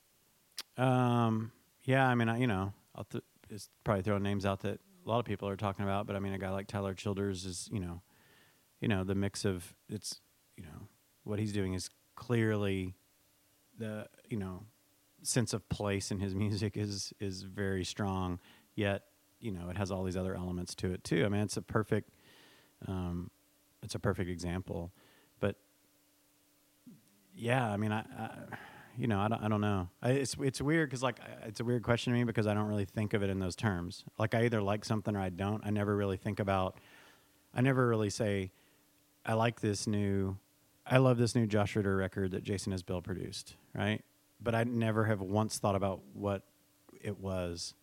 Um, 0.77 1.53
yeah, 1.85 2.09
I 2.09 2.15
mean, 2.15 2.29
I, 2.29 2.39
you 2.39 2.47
know, 2.47 2.73
I'll 2.95 3.05
th- 3.05 3.25
just 3.49 3.71
probably 3.85 4.03
throw 4.03 4.19
names 4.19 4.47
out 4.47 4.61
that 4.61 4.81
a 5.05 5.09
lot 5.09 5.19
of 5.19 5.25
people 5.25 5.49
are 5.49 5.57
talking 5.57 5.85
about, 5.85 6.07
but 6.07 6.17
I 6.17 6.19
mean, 6.19 6.33
a 6.33 6.39
guy 6.39 6.51
like 6.51 6.67
Tyler 6.67 6.95
Childers 6.95 7.45
is, 7.45 7.69
you 7.73 7.81
know, 7.81 8.03
you 8.81 8.89
know, 8.89 9.05
the 9.05 9.15
mix 9.15 9.45
of 9.45 9.75
it's, 9.89 10.21
you 10.57 10.63
know, 10.63 10.89
what 11.25 11.39
he's 11.39 11.53
doing 11.53 11.75
is 11.75 11.91
clearly 12.17 12.95
the, 13.79 14.07
you 14.29 14.37
know, 14.37 14.65
sense 15.23 15.53
of 15.53 15.69
place 15.69 16.11
in 16.11 16.21
his 16.21 16.35
music 16.45 16.77
is 16.77 17.13
is 17.21 17.43
very 17.43 17.85
strong. 17.85 18.41
Yet, 18.75 19.05
you 19.41 19.53
know, 19.53 19.69
it 19.69 19.77
has 19.77 19.91
all 19.91 20.05
these 20.05 20.17
other 20.17 20.35
elements 20.35 20.75
to 20.77 20.93
it 20.93 21.05
too. 21.05 21.25
I 21.25 21.29
mean, 21.29 21.43
it's 21.43 21.57
a 21.57 21.63
perfect, 21.63 22.11
um, 22.87 23.31
it's 23.83 23.95
a 23.95 23.99
perfect 23.99 24.29
example. 24.31 24.93
But 25.39 25.57
yeah, 27.35 27.71
I 27.71 27.77
mean, 27.77 27.93
I, 27.93 28.01
I 28.01 28.31
you 28.97 29.07
know, 29.07 29.19
I 29.19 29.29
don't, 29.29 29.43
I 29.43 29.49
don't 29.49 29.61
know. 29.61 29.89
I, 30.03 30.11
it's 30.11 30.37
it's 30.41 30.61
weird 30.61 30.89
because 30.89 31.03
like 31.03 31.19
it's 31.45 31.61
a 31.61 31.65
weird 31.65 31.83
question 31.83 32.13
to 32.13 32.19
me 32.19 32.25
because 32.25 32.47
I 32.47 32.55
don't 32.55 32.67
really 32.67 32.85
think 32.85 33.15
of 33.15 33.23
it 33.23 33.31
in 33.31 33.39
those 33.39 33.57
terms. 33.57 34.05
Like 34.19 34.35
I 34.35 34.45
either 34.45 34.63
like 34.63 34.85
something 34.85 35.17
or 35.17 35.21
I 35.21 35.31
don't. 35.31 35.63
I 35.65 35.71
never 35.71 35.97
really 35.97 36.17
think 36.17 36.41
about. 36.41 36.79
I 37.55 37.61
never 37.61 37.87
really 37.87 38.11
say, 38.11 38.51
I 39.25 39.35
like 39.35 39.61
this 39.61 39.87
new, 39.87 40.37
I 40.87 40.99
love 40.99 41.19
this 41.19 41.35
new 41.35 41.47
Josh 41.47 41.77
Ritter 41.77 41.97
record 41.97 42.33
that 42.33 42.43
Jason 42.43 42.73
Isbell 42.73 43.03
produced, 43.03 43.55
right? 43.75 44.03
But 44.43 44.55
I 44.55 44.65
never 44.65 45.05
have 45.05 45.21
once 45.21 45.59
thought 45.59 45.77
about 45.77 46.01
what 46.15 46.43
it 47.01 47.19
was. 47.21 47.75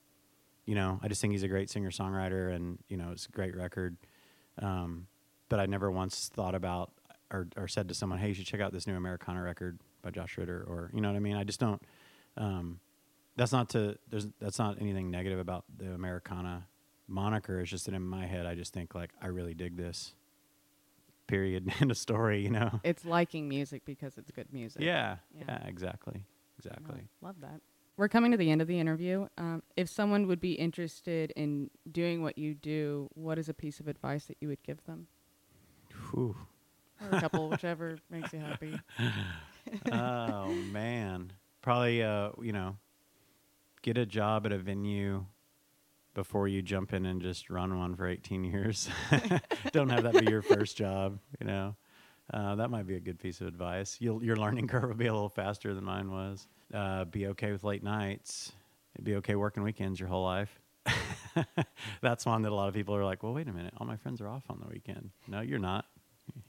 You 0.66 0.76
know, 0.76 1.00
I 1.02 1.08
just 1.08 1.22
think 1.22 1.32
he's 1.32 1.44
a 1.44 1.48
great 1.48 1.70
singer 1.70 1.90
songwriter, 1.90 2.54
and 2.54 2.80
you 2.88 2.98
know, 2.98 3.10
it's 3.12 3.26
a 3.26 3.32
great 3.32 3.56
record. 3.56 3.98
Um, 4.62 5.08
but 5.50 5.60
I 5.60 5.66
never 5.66 5.90
once 5.90 6.30
thought 6.34 6.56
about 6.56 6.92
or, 7.32 7.48
or 7.58 7.68
said 7.68 7.88
to 7.88 7.94
someone, 7.94 8.20
"Hey, 8.20 8.30
you 8.30 8.34
should 8.34 8.46
check 8.46 8.62
out 8.62 8.72
this 8.72 8.86
new 8.88 8.96
Americana 8.96 9.42
record 9.42 9.80
by 10.02 10.12
Josh 10.12 10.38
Ritter," 10.38 10.64
or 10.68 10.90
you 10.94 11.02
know 11.02 11.10
what 11.10 11.16
I 11.16 11.20
mean. 11.20 11.36
I 11.36 11.44
just 11.44 11.60
don't. 11.60 11.82
Um, 12.38 12.80
that's 13.36 13.52
not 13.52 13.70
to. 13.70 13.98
There's 14.10 14.28
that's 14.40 14.60
not 14.60 14.80
anything 14.82 15.10
negative 15.12 15.40
about 15.40 15.66
the 15.78 15.92
Americana 15.94 16.68
moniker. 17.08 17.60
It's 17.60 17.70
just 17.70 17.86
that 17.86 17.94
in 17.96 18.02
my 18.04 18.26
head, 18.26 18.46
I 18.46 18.56
just 18.56 18.74
think 18.74 18.94
like 18.96 19.12
I 19.22 19.28
really 19.28 19.54
dig 19.54 19.78
this. 19.78 20.14
Period. 21.28 21.72
End 21.82 21.92
of 21.92 21.98
story. 21.98 22.42
You 22.42 22.50
know. 22.52 22.80
It's 22.84 23.06
liking 23.06 23.48
music 23.48 23.84
because 23.86 24.18
it's 24.18 24.32
good 24.32 24.52
music. 24.52 24.82
Yeah, 24.82 25.18
Yeah. 25.38 25.44
yeah. 25.48 25.68
Exactly. 25.68 26.24
Exactly. 26.58 27.08
Well, 27.22 27.30
love 27.30 27.42
that. 27.42 27.62
We're 27.98 28.08
coming 28.08 28.32
to 28.32 28.38
the 28.38 28.50
end 28.50 28.62
of 28.62 28.68
the 28.68 28.80
interview. 28.80 29.28
Um, 29.38 29.62
if 29.76 29.88
someone 29.90 30.26
would 30.28 30.40
be 30.42 30.54
interested 30.54 31.32
in 31.36 31.70
doing 31.92 32.24
what 32.24 32.38
you 32.38 32.54
do, 32.56 33.10
what 33.14 33.38
is 33.38 33.48
a 33.50 33.54
piece 33.54 33.80
of 33.80 33.88
advice 33.88 34.26
that 34.26 34.38
you 34.42 34.48
would 34.48 34.64
give 34.64 34.84
them? 34.86 35.08
Whew. 36.10 36.36
Or 37.02 37.18
a 37.18 37.22
couple, 37.22 37.50
whichever 37.52 37.98
makes 38.10 38.34
you 38.34 38.40
happy. 38.40 38.80
oh 39.92 40.48
man, 40.72 41.32
probably 41.62 42.04
uh, 42.04 42.30
you 42.42 42.52
know, 42.52 42.78
get 43.82 43.98
a 43.98 44.06
job 44.06 44.46
at 44.46 44.52
a 44.52 44.58
venue 44.58 45.26
before 46.14 46.48
you 46.48 46.62
jump 46.62 46.94
in 46.94 47.06
and 47.06 47.22
just 47.22 47.50
run 47.50 47.78
one 47.78 47.96
for 47.96 48.08
18 48.08 48.44
years. 48.44 48.90
Don't 49.72 49.90
have 49.90 50.04
that 50.04 50.20
be 50.20 50.30
your 50.30 50.42
first 50.42 50.78
job. 50.78 51.20
You 51.40 51.48
know, 51.48 51.76
uh, 52.34 52.56
that 52.56 52.70
might 52.70 52.88
be 52.88 52.96
a 52.96 53.00
good 53.00 53.20
piece 53.20 53.42
of 53.42 53.48
advice. 53.48 53.98
You'll, 54.00 54.24
your 54.24 54.36
learning 54.36 54.68
curve 54.68 54.90
will 54.90 54.96
be 54.96 55.08
a 55.08 55.14
little 55.14 55.30
faster 55.30 55.74
than 55.74 55.84
mine 55.84 56.12
was. 56.12 56.48
Uh, 56.74 57.06
be 57.06 57.28
okay 57.28 57.52
with 57.52 57.64
late 57.64 57.84
nights. 57.84 58.52
Be 59.02 59.16
okay 59.16 59.36
working 59.36 59.64
weekends 59.64 60.00
your 60.00 60.10
whole 60.10 60.24
life. 60.24 60.60
That's 62.02 62.26
one 62.26 62.42
that 62.42 62.52
a 62.52 62.56
lot 62.56 62.68
of 62.68 62.74
people 62.74 62.96
are 62.96 63.06
like, 63.06 63.24
well, 63.24 63.34
wait 63.34 63.48
a 63.48 63.54
minute, 63.54 63.74
all 63.78 63.88
my 63.88 63.96
friends 63.96 64.20
are 64.20 64.28
off 64.28 64.44
on 64.50 64.60
the 64.60 64.68
weekend. 64.68 65.12
No, 65.28 65.42
you're 65.42 65.60
not. 65.60 65.86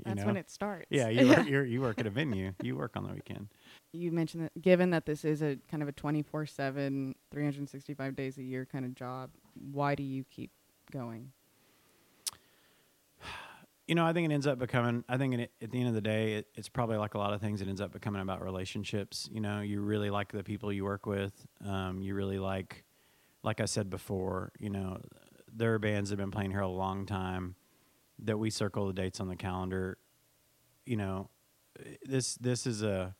That's 0.05 0.21
know? 0.21 0.27
when 0.27 0.37
it 0.37 0.51
starts. 0.51 0.87
Yeah, 0.91 1.09
you 1.09 1.29
work, 1.29 1.47
you're, 1.47 1.65
you 1.65 1.81
work 1.81 1.99
at 1.99 2.07
a 2.07 2.11
venue. 2.11 2.53
You 2.63 2.77
work 2.77 2.97
on 2.97 3.05
the 3.05 3.13
weekend. 3.13 3.49
you 3.93 4.13
mentioned 4.13 4.45
that 4.45 4.63
given 4.63 4.91
that 4.91 5.07
this 5.07 5.25
is 5.25 5.43
a 5.43 5.59
kind 5.71 5.83
of 5.83 5.89
a 5.89 5.93
24 5.93 6.47
7 6.47 7.15
365 7.31 8.17
days 8.17 8.39
a 8.39 8.43
year 8.43 8.67
kind 8.71 8.85
of 8.85 8.95
job 8.95 9.31
why 9.73 9.95
do 9.95 10.03
you 10.03 10.25
keep 10.31 10.51
going 10.91 11.33
You 13.89 13.97
know, 13.97 14.07
I 14.07 14.13
think 14.13 14.31
it 14.31 14.33
ends 14.33 14.47
up 14.47 14.61
becoming. 14.61 15.05
I 15.09 15.19
think 15.19 15.35
it, 15.35 15.51
at 15.61 15.73
the 15.73 15.79
end 15.79 15.89
of 15.89 15.95
the 15.95 16.01
day, 16.01 16.35
it, 16.35 16.47
it's 16.55 16.69
probably 16.69 16.97
like 16.97 17.15
a 17.15 17.19
lot 17.19 17.35
of 17.35 17.41
things. 17.41 17.61
It 17.61 17.69
ends 17.69 17.81
up 17.81 17.93
becoming 17.93 18.23
about 18.23 18.43
relationships. 18.43 19.29
You 19.33 19.41
know, 19.41 19.61
you 19.61 19.81
really 19.81 20.09
like 20.09 20.31
the 20.31 20.45
people 20.45 20.73
you 20.73 20.85
work 20.85 21.05
with. 21.05 21.33
Um, 21.67 22.01
you 22.01 22.15
really 22.15 22.39
like, 22.39 22.85
like 23.43 23.61
I 23.61 23.65
said 23.65 23.91
before. 23.91 24.53
You 24.61 24.71
know, 24.71 25.01
there 25.53 25.75
are 25.75 25.81
bands 25.81 26.11
that 26.11 26.19
have 26.19 26.25
been 26.25 26.31
playing 26.31 26.53
here 26.53 26.61
a 26.61 26.69
long 26.69 27.07
time 27.07 27.57
that 28.23 28.39
we 28.39 28.51
circle 28.51 28.87
the 28.87 28.93
dates 28.93 29.21
on 29.21 29.29
the 29.29 29.37
calendar. 29.37 29.99
You 30.87 30.97
know, 30.97 31.31
this 32.05 32.35
this 32.37 32.67
is 32.67 32.83
a 32.83 33.15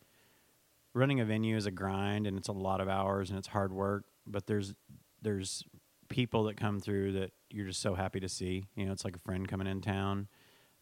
running 0.95 1.21
a 1.21 1.25
venue 1.25 1.57
is 1.57 1.67
a 1.67 1.71
grind 1.71 2.27
and 2.27 2.37
it's 2.37 2.49
a 2.49 2.53
lot 2.53 2.81
of 2.81 2.89
hours 2.89 3.31
and 3.31 3.39
it's 3.39 3.49
hard 3.49 3.73
work. 3.73 4.05
But 4.27 4.47
there's 4.47 4.75
there's 5.21 5.65
people 6.09 6.45
that 6.45 6.57
come 6.57 6.81
through 6.81 7.13
that 7.13 7.33
you're 7.51 7.67
just 7.67 7.81
so 7.81 7.95
happy 7.95 8.21
to 8.21 8.29
see. 8.29 8.67
You 8.77 8.87
know, 8.87 8.93
it's 8.93 9.05
like 9.05 9.17
a 9.17 9.21
friend 9.21 9.49
coming 9.49 9.67
in 9.67 9.81
town 9.81 10.29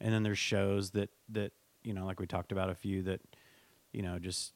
and 0.01 0.13
then 0.13 0.23
there's 0.23 0.39
shows 0.39 0.91
that 0.91 1.11
that 1.31 1.53
you 1.83 1.95
know 1.95 2.07
like 2.07 2.19
we 2.21 2.27
talked 2.27 2.53
about 2.53 2.71
a 2.71 2.75
few 2.75 3.03
that 3.03 3.21
you 3.93 4.03
know 4.03 4.19
just 4.19 4.53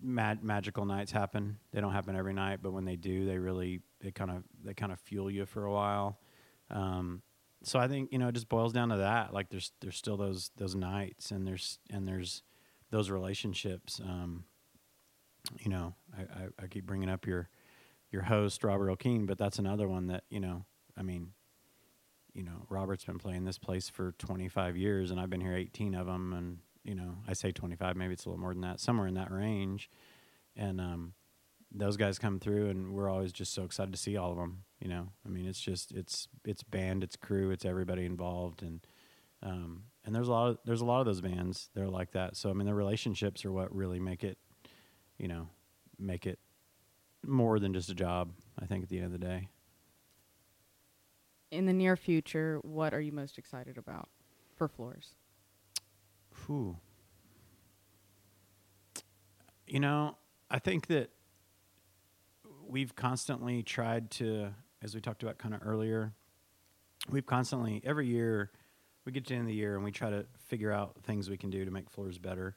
mag- 0.00 0.42
magical 0.42 0.84
nights 0.84 1.10
happen 1.10 1.58
they 1.72 1.80
don't 1.80 1.92
happen 1.92 2.14
every 2.14 2.34
night 2.34 2.60
but 2.62 2.72
when 2.72 2.84
they 2.84 2.96
do 2.96 3.24
they 3.24 3.38
really 3.38 3.80
they 4.00 4.10
kind 4.10 4.30
of 4.30 4.42
they 4.64 4.74
kind 4.74 4.92
of 4.92 5.00
fuel 5.00 5.30
you 5.30 5.46
for 5.46 5.64
a 5.64 5.72
while 5.72 6.18
um, 6.70 7.22
so 7.64 7.78
i 7.78 7.88
think 7.88 8.12
you 8.12 8.18
know 8.18 8.28
it 8.28 8.32
just 8.32 8.48
boils 8.48 8.72
down 8.72 8.88
to 8.88 8.96
that 8.96 9.32
like 9.32 9.48
there's 9.50 9.72
there's 9.80 9.96
still 9.96 10.16
those 10.16 10.50
those 10.56 10.74
nights 10.74 11.30
and 11.30 11.46
there's 11.46 11.78
and 11.90 12.06
there's 12.06 12.42
those 12.90 13.10
relationships 13.10 14.00
um, 14.04 14.44
you 15.60 15.70
know 15.70 15.94
I, 16.16 16.22
I, 16.22 16.64
I 16.64 16.66
keep 16.66 16.86
bringing 16.86 17.08
up 17.08 17.26
your 17.26 17.48
your 18.10 18.22
host 18.22 18.62
Robert 18.64 18.88
Earl 18.88 18.96
Keen 18.96 19.26
but 19.26 19.38
that's 19.38 19.58
another 19.58 19.88
one 19.88 20.08
that 20.08 20.24
you 20.28 20.40
know 20.40 20.64
i 20.96 21.02
mean 21.02 21.32
you 22.34 22.42
know, 22.42 22.66
Robert's 22.68 23.04
been 23.04 23.18
playing 23.18 23.44
this 23.44 23.58
place 23.58 23.88
for 23.88 24.12
25 24.18 24.76
years, 24.76 25.10
and 25.10 25.20
I've 25.20 25.30
been 25.30 25.40
here 25.40 25.54
18 25.54 25.94
of 25.94 26.06
them. 26.06 26.32
And 26.32 26.58
you 26.84 26.94
know, 26.94 27.16
I 27.28 27.34
say 27.34 27.52
25, 27.52 27.96
maybe 27.96 28.14
it's 28.14 28.24
a 28.24 28.28
little 28.28 28.40
more 28.40 28.52
than 28.52 28.62
that, 28.62 28.80
somewhere 28.80 29.06
in 29.06 29.14
that 29.14 29.30
range. 29.30 29.90
And 30.56 30.80
um, 30.80 31.14
those 31.74 31.96
guys 31.96 32.18
come 32.18 32.38
through, 32.38 32.68
and 32.70 32.92
we're 32.92 33.08
always 33.08 33.32
just 33.32 33.54
so 33.54 33.64
excited 33.64 33.92
to 33.92 33.98
see 33.98 34.16
all 34.16 34.30
of 34.30 34.36
them. 34.36 34.64
You 34.80 34.88
know, 34.88 35.08
I 35.24 35.28
mean, 35.28 35.46
it's 35.46 35.60
just 35.60 35.92
it's 35.92 36.28
it's 36.44 36.62
band, 36.62 37.02
it's 37.04 37.16
crew, 37.16 37.50
it's 37.50 37.64
everybody 37.64 38.04
involved, 38.04 38.62
and 38.62 38.86
um, 39.42 39.84
and 40.04 40.14
there's 40.14 40.28
a 40.28 40.32
lot 40.32 40.48
of 40.50 40.58
there's 40.64 40.80
a 40.80 40.84
lot 40.84 41.00
of 41.00 41.06
those 41.06 41.20
bands 41.20 41.70
that 41.74 41.82
are 41.82 41.88
like 41.88 42.12
that. 42.12 42.36
So 42.36 42.50
I 42.50 42.52
mean, 42.52 42.66
the 42.66 42.74
relationships 42.74 43.44
are 43.44 43.52
what 43.52 43.74
really 43.74 43.98
make 44.00 44.22
it, 44.24 44.38
you 45.18 45.28
know, 45.28 45.48
make 45.98 46.26
it 46.26 46.38
more 47.24 47.58
than 47.58 47.72
just 47.72 47.88
a 47.88 47.94
job. 47.94 48.32
I 48.60 48.66
think 48.66 48.82
at 48.82 48.88
the 48.88 48.96
end 48.98 49.06
of 49.06 49.12
the 49.12 49.18
day. 49.18 49.48
in 51.50 51.66
the 51.66 51.72
near 51.72 51.96
future 51.96 52.58
what 52.62 52.94
are 52.94 53.00
you 53.00 53.12
most 53.12 53.36
excited 53.38 53.76
about 53.78 54.08
for 54.56 54.68
Floore's 54.68 55.14
Whew. 56.46 56.76
You 59.66 59.80
know, 59.80 60.16
I 60.50 60.58
think 60.58 60.86
that 60.88 61.10
we've 62.72 62.96
constantly 62.96 63.62
tried 63.62 64.10
to, 64.10 64.48
as 64.82 64.94
we 64.94 65.00
talked 65.00 65.22
about 65.22 65.36
kind 65.36 65.54
of 65.54 65.60
earlier, 65.62 66.14
we've 67.10 67.26
constantly, 67.26 67.82
every 67.84 68.06
year, 68.06 68.50
we 69.04 69.12
get 69.12 69.26
to 69.26 69.28
the 69.28 69.34
end 69.34 69.42
of 69.42 69.48
the 69.48 69.54
year 69.54 69.74
and 69.74 69.84
we 69.84 69.90
try 69.90 70.08
to 70.08 70.24
figure 70.46 70.72
out 70.72 70.96
things 71.02 71.28
we 71.28 71.36
can 71.36 71.50
do 71.50 71.66
to 71.66 71.70
make 71.70 71.90
Floore's 71.90 72.18
better. 72.18 72.56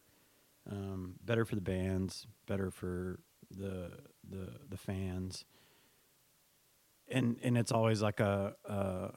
Um, 0.71 1.15
better 1.23 1.43
for 1.43 1.55
the 1.55 1.61
bands, 1.61 2.25
better 2.47 2.71
for 2.71 3.19
the 3.51 3.91
the 4.27 4.49
the 4.67 4.77
fans. 4.77 5.45
And 7.07 7.37
and 7.43 7.55
it's 7.55 7.71
always 7.71 8.01
like 8.01 8.19
a 8.19 8.55
uh, 8.67 9.09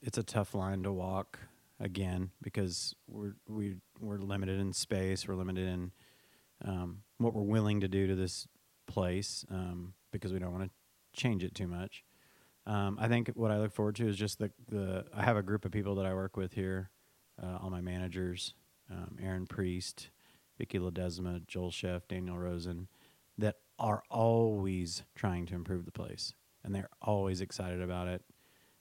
it's 0.00 0.18
a 0.18 0.22
tough 0.22 0.54
line 0.54 0.84
to 0.84 0.92
walk 0.92 1.40
again 1.80 2.30
because 2.42 2.94
we're 3.08 3.34
we 3.48 3.76
we're 3.98 4.18
limited 4.18 4.60
in 4.60 4.72
space, 4.72 5.26
we're 5.26 5.34
limited 5.34 5.66
in 5.66 5.92
um, 6.64 6.98
what 7.16 7.34
we're 7.34 7.42
willing 7.42 7.80
to 7.80 7.88
do 7.88 8.06
to 8.06 8.14
this 8.14 8.46
place 8.86 9.44
um, 9.50 9.94
because 10.10 10.32
we 10.32 10.38
don't 10.38 10.52
want 10.52 10.64
to 10.64 10.70
change 11.20 11.44
it 11.44 11.54
too 11.54 11.66
much. 11.66 12.04
Um, 12.66 12.98
I 13.00 13.08
think 13.08 13.30
what 13.34 13.50
I 13.50 13.58
look 13.58 13.72
forward 13.72 13.96
to 13.96 14.08
is 14.08 14.16
just 14.16 14.38
the 14.38 14.50
the 14.68 15.06
I 15.14 15.22
have 15.22 15.36
a 15.36 15.42
group 15.42 15.64
of 15.64 15.72
people 15.72 15.94
that 15.96 16.06
I 16.06 16.12
work 16.14 16.36
with 16.36 16.52
here, 16.52 16.90
uh, 17.42 17.58
all 17.62 17.70
my 17.70 17.80
managers, 17.80 18.54
um, 18.90 19.16
Aaron 19.22 19.46
Priest, 19.46 20.10
Vicky 20.58 20.78
Ledesma, 20.78 21.46
Joel 21.46 21.70
Chef, 21.70 22.06
Daniel 22.08 22.36
Rosen, 22.36 22.88
that 23.38 23.56
are 23.78 24.02
always 24.10 25.02
trying 25.14 25.46
to 25.46 25.54
improve 25.54 25.86
the 25.86 25.92
place, 25.92 26.34
and 26.62 26.74
they're 26.74 26.90
always 27.00 27.40
excited 27.40 27.80
about 27.80 28.06
it. 28.08 28.22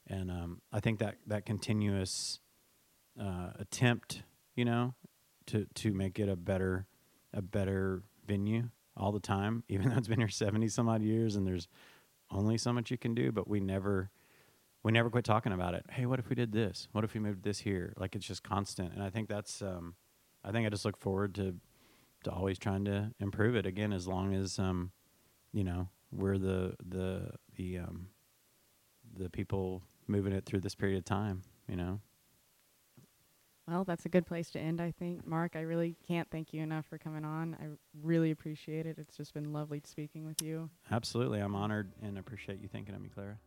And 0.06 0.32
um, 0.32 0.62
I 0.74 0.82
think 0.82 1.00
that 1.00 1.16
that 1.28 1.46
continuous 1.46 2.40
uh, 3.20 3.52
attempt, 3.58 4.24
you 4.56 4.66
know, 4.66 4.96
to 5.48 5.66
to 5.76 5.94
make 5.94 6.20
it 6.20 6.28
a 6.28 6.36
better 6.36 6.88
a 7.34 7.42
better 7.42 8.04
venue 8.26 8.70
all 8.98 9.12
the 9.12 9.20
time, 9.20 9.64
even 9.70 9.90
though 9.90 9.98
it's 9.98 10.08
been 10.08 10.20
here 10.20 10.30
seventy 10.30 10.68
some 10.68 10.90
odd 10.90 11.02
years, 11.02 11.36
and 11.36 11.46
there's 11.46 11.68
only 12.32 12.58
so 12.58 12.74
much 12.74 12.92
you 12.92 12.98
can 12.98 13.16
do, 13.16 13.32
but 13.32 13.48
we 13.48 13.60
never 13.60 14.10
we 14.84 14.92
never 14.92 15.10
quit 15.10 15.26
talking 15.26 15.54
about 15.54 15.74
it. 15.74 15.86
Hey, 15.90 16.06
what 16.06 16.20
if 16.20 16.30
we 16.30 16.36
did 16.36 16.52
this? 16.52 16.88
What 16.92 17.04
if 17.04 17.14
we 17.14 17.20
moved 17.20 17.44
this 17.44 17.60
here? 17.60 17.94
Like 17.98 18.16
it's 18.16 18.26
just 18.26 18.44
constant, 18.44 18.94
and 18.94 19.04
I 19.04 19.10
think 19.10 19.30
that's 19.30 19.62
um, 19.62 19.96
I 20.44 20.52
think 20.52 20.66
I 20.66 20.70
just 20.70 20.86
look 20.86 20.98
forward 20.98 21.36
to 21.36 21.56
to 22.24 22.32
always 22.32 22.58
trying 22.58 22.86
to 22.86 23.12
improve 23.20 23.56
it 23.56 23.66
again, 23.66 23.94
as 23.94 24.08
long 24.08 24.34
as 24.34 24.60
um, 24.60 24.92
you 25.54 25.64
know 25.64 25.90
we're 26.12 26.38
the 26.38 26.76
the 26.88 27.32
the 27.56 27.80
um, 27.80 28.08
the 29.16 29.30
people 29.30 29.84
moving 30.08 30.34
it 30.34 30.46
through 30.46 30.62
this 30.62 30.76
period 30.76 30.98
of 30.98 31.06
time. 31.06 31.44
You 31.68 31.76
know. 31.76 32.00
Well 33.68 33.84
that's 33.84 34.06
a 34.06 34.10
good 34.10 34.26
place 34.26 34.50
to 34.50 34.60
end 34.60 34.80
i 34.82 34.92
think 34.92 35.26
mark 35.26 35.56
i 35.56 35.62
really 35.62 35.96
can't 36.08 36.30
thank 36.32 36.54
you 36.54 36.62
enough 36.62 36.86
for 36.86 36.98
coming 36.98 37.26
on 37.26 37.56
i 37.62 37.66
really 38.02 38.32
appreciate 38.32 38.86
it 38.86 38.98
it's 38.98 39.16
just 39.18 39.34
been 39.34 39.52
lovely 39.54 39.82
speaking 39.86 40.26
with 40.26 40.42
you 40.42 40.70
Absolutely. 40.92 41.40
I'm 41.40 41.56
honored 41.56 41.92
and 42.02 42.18
appreciate 42.18 42.62
you 42.62 42.68
thinking 42.68 42.96
of 42.96 43.02
me, 43.02 43.10
Clara. 43.10 43.38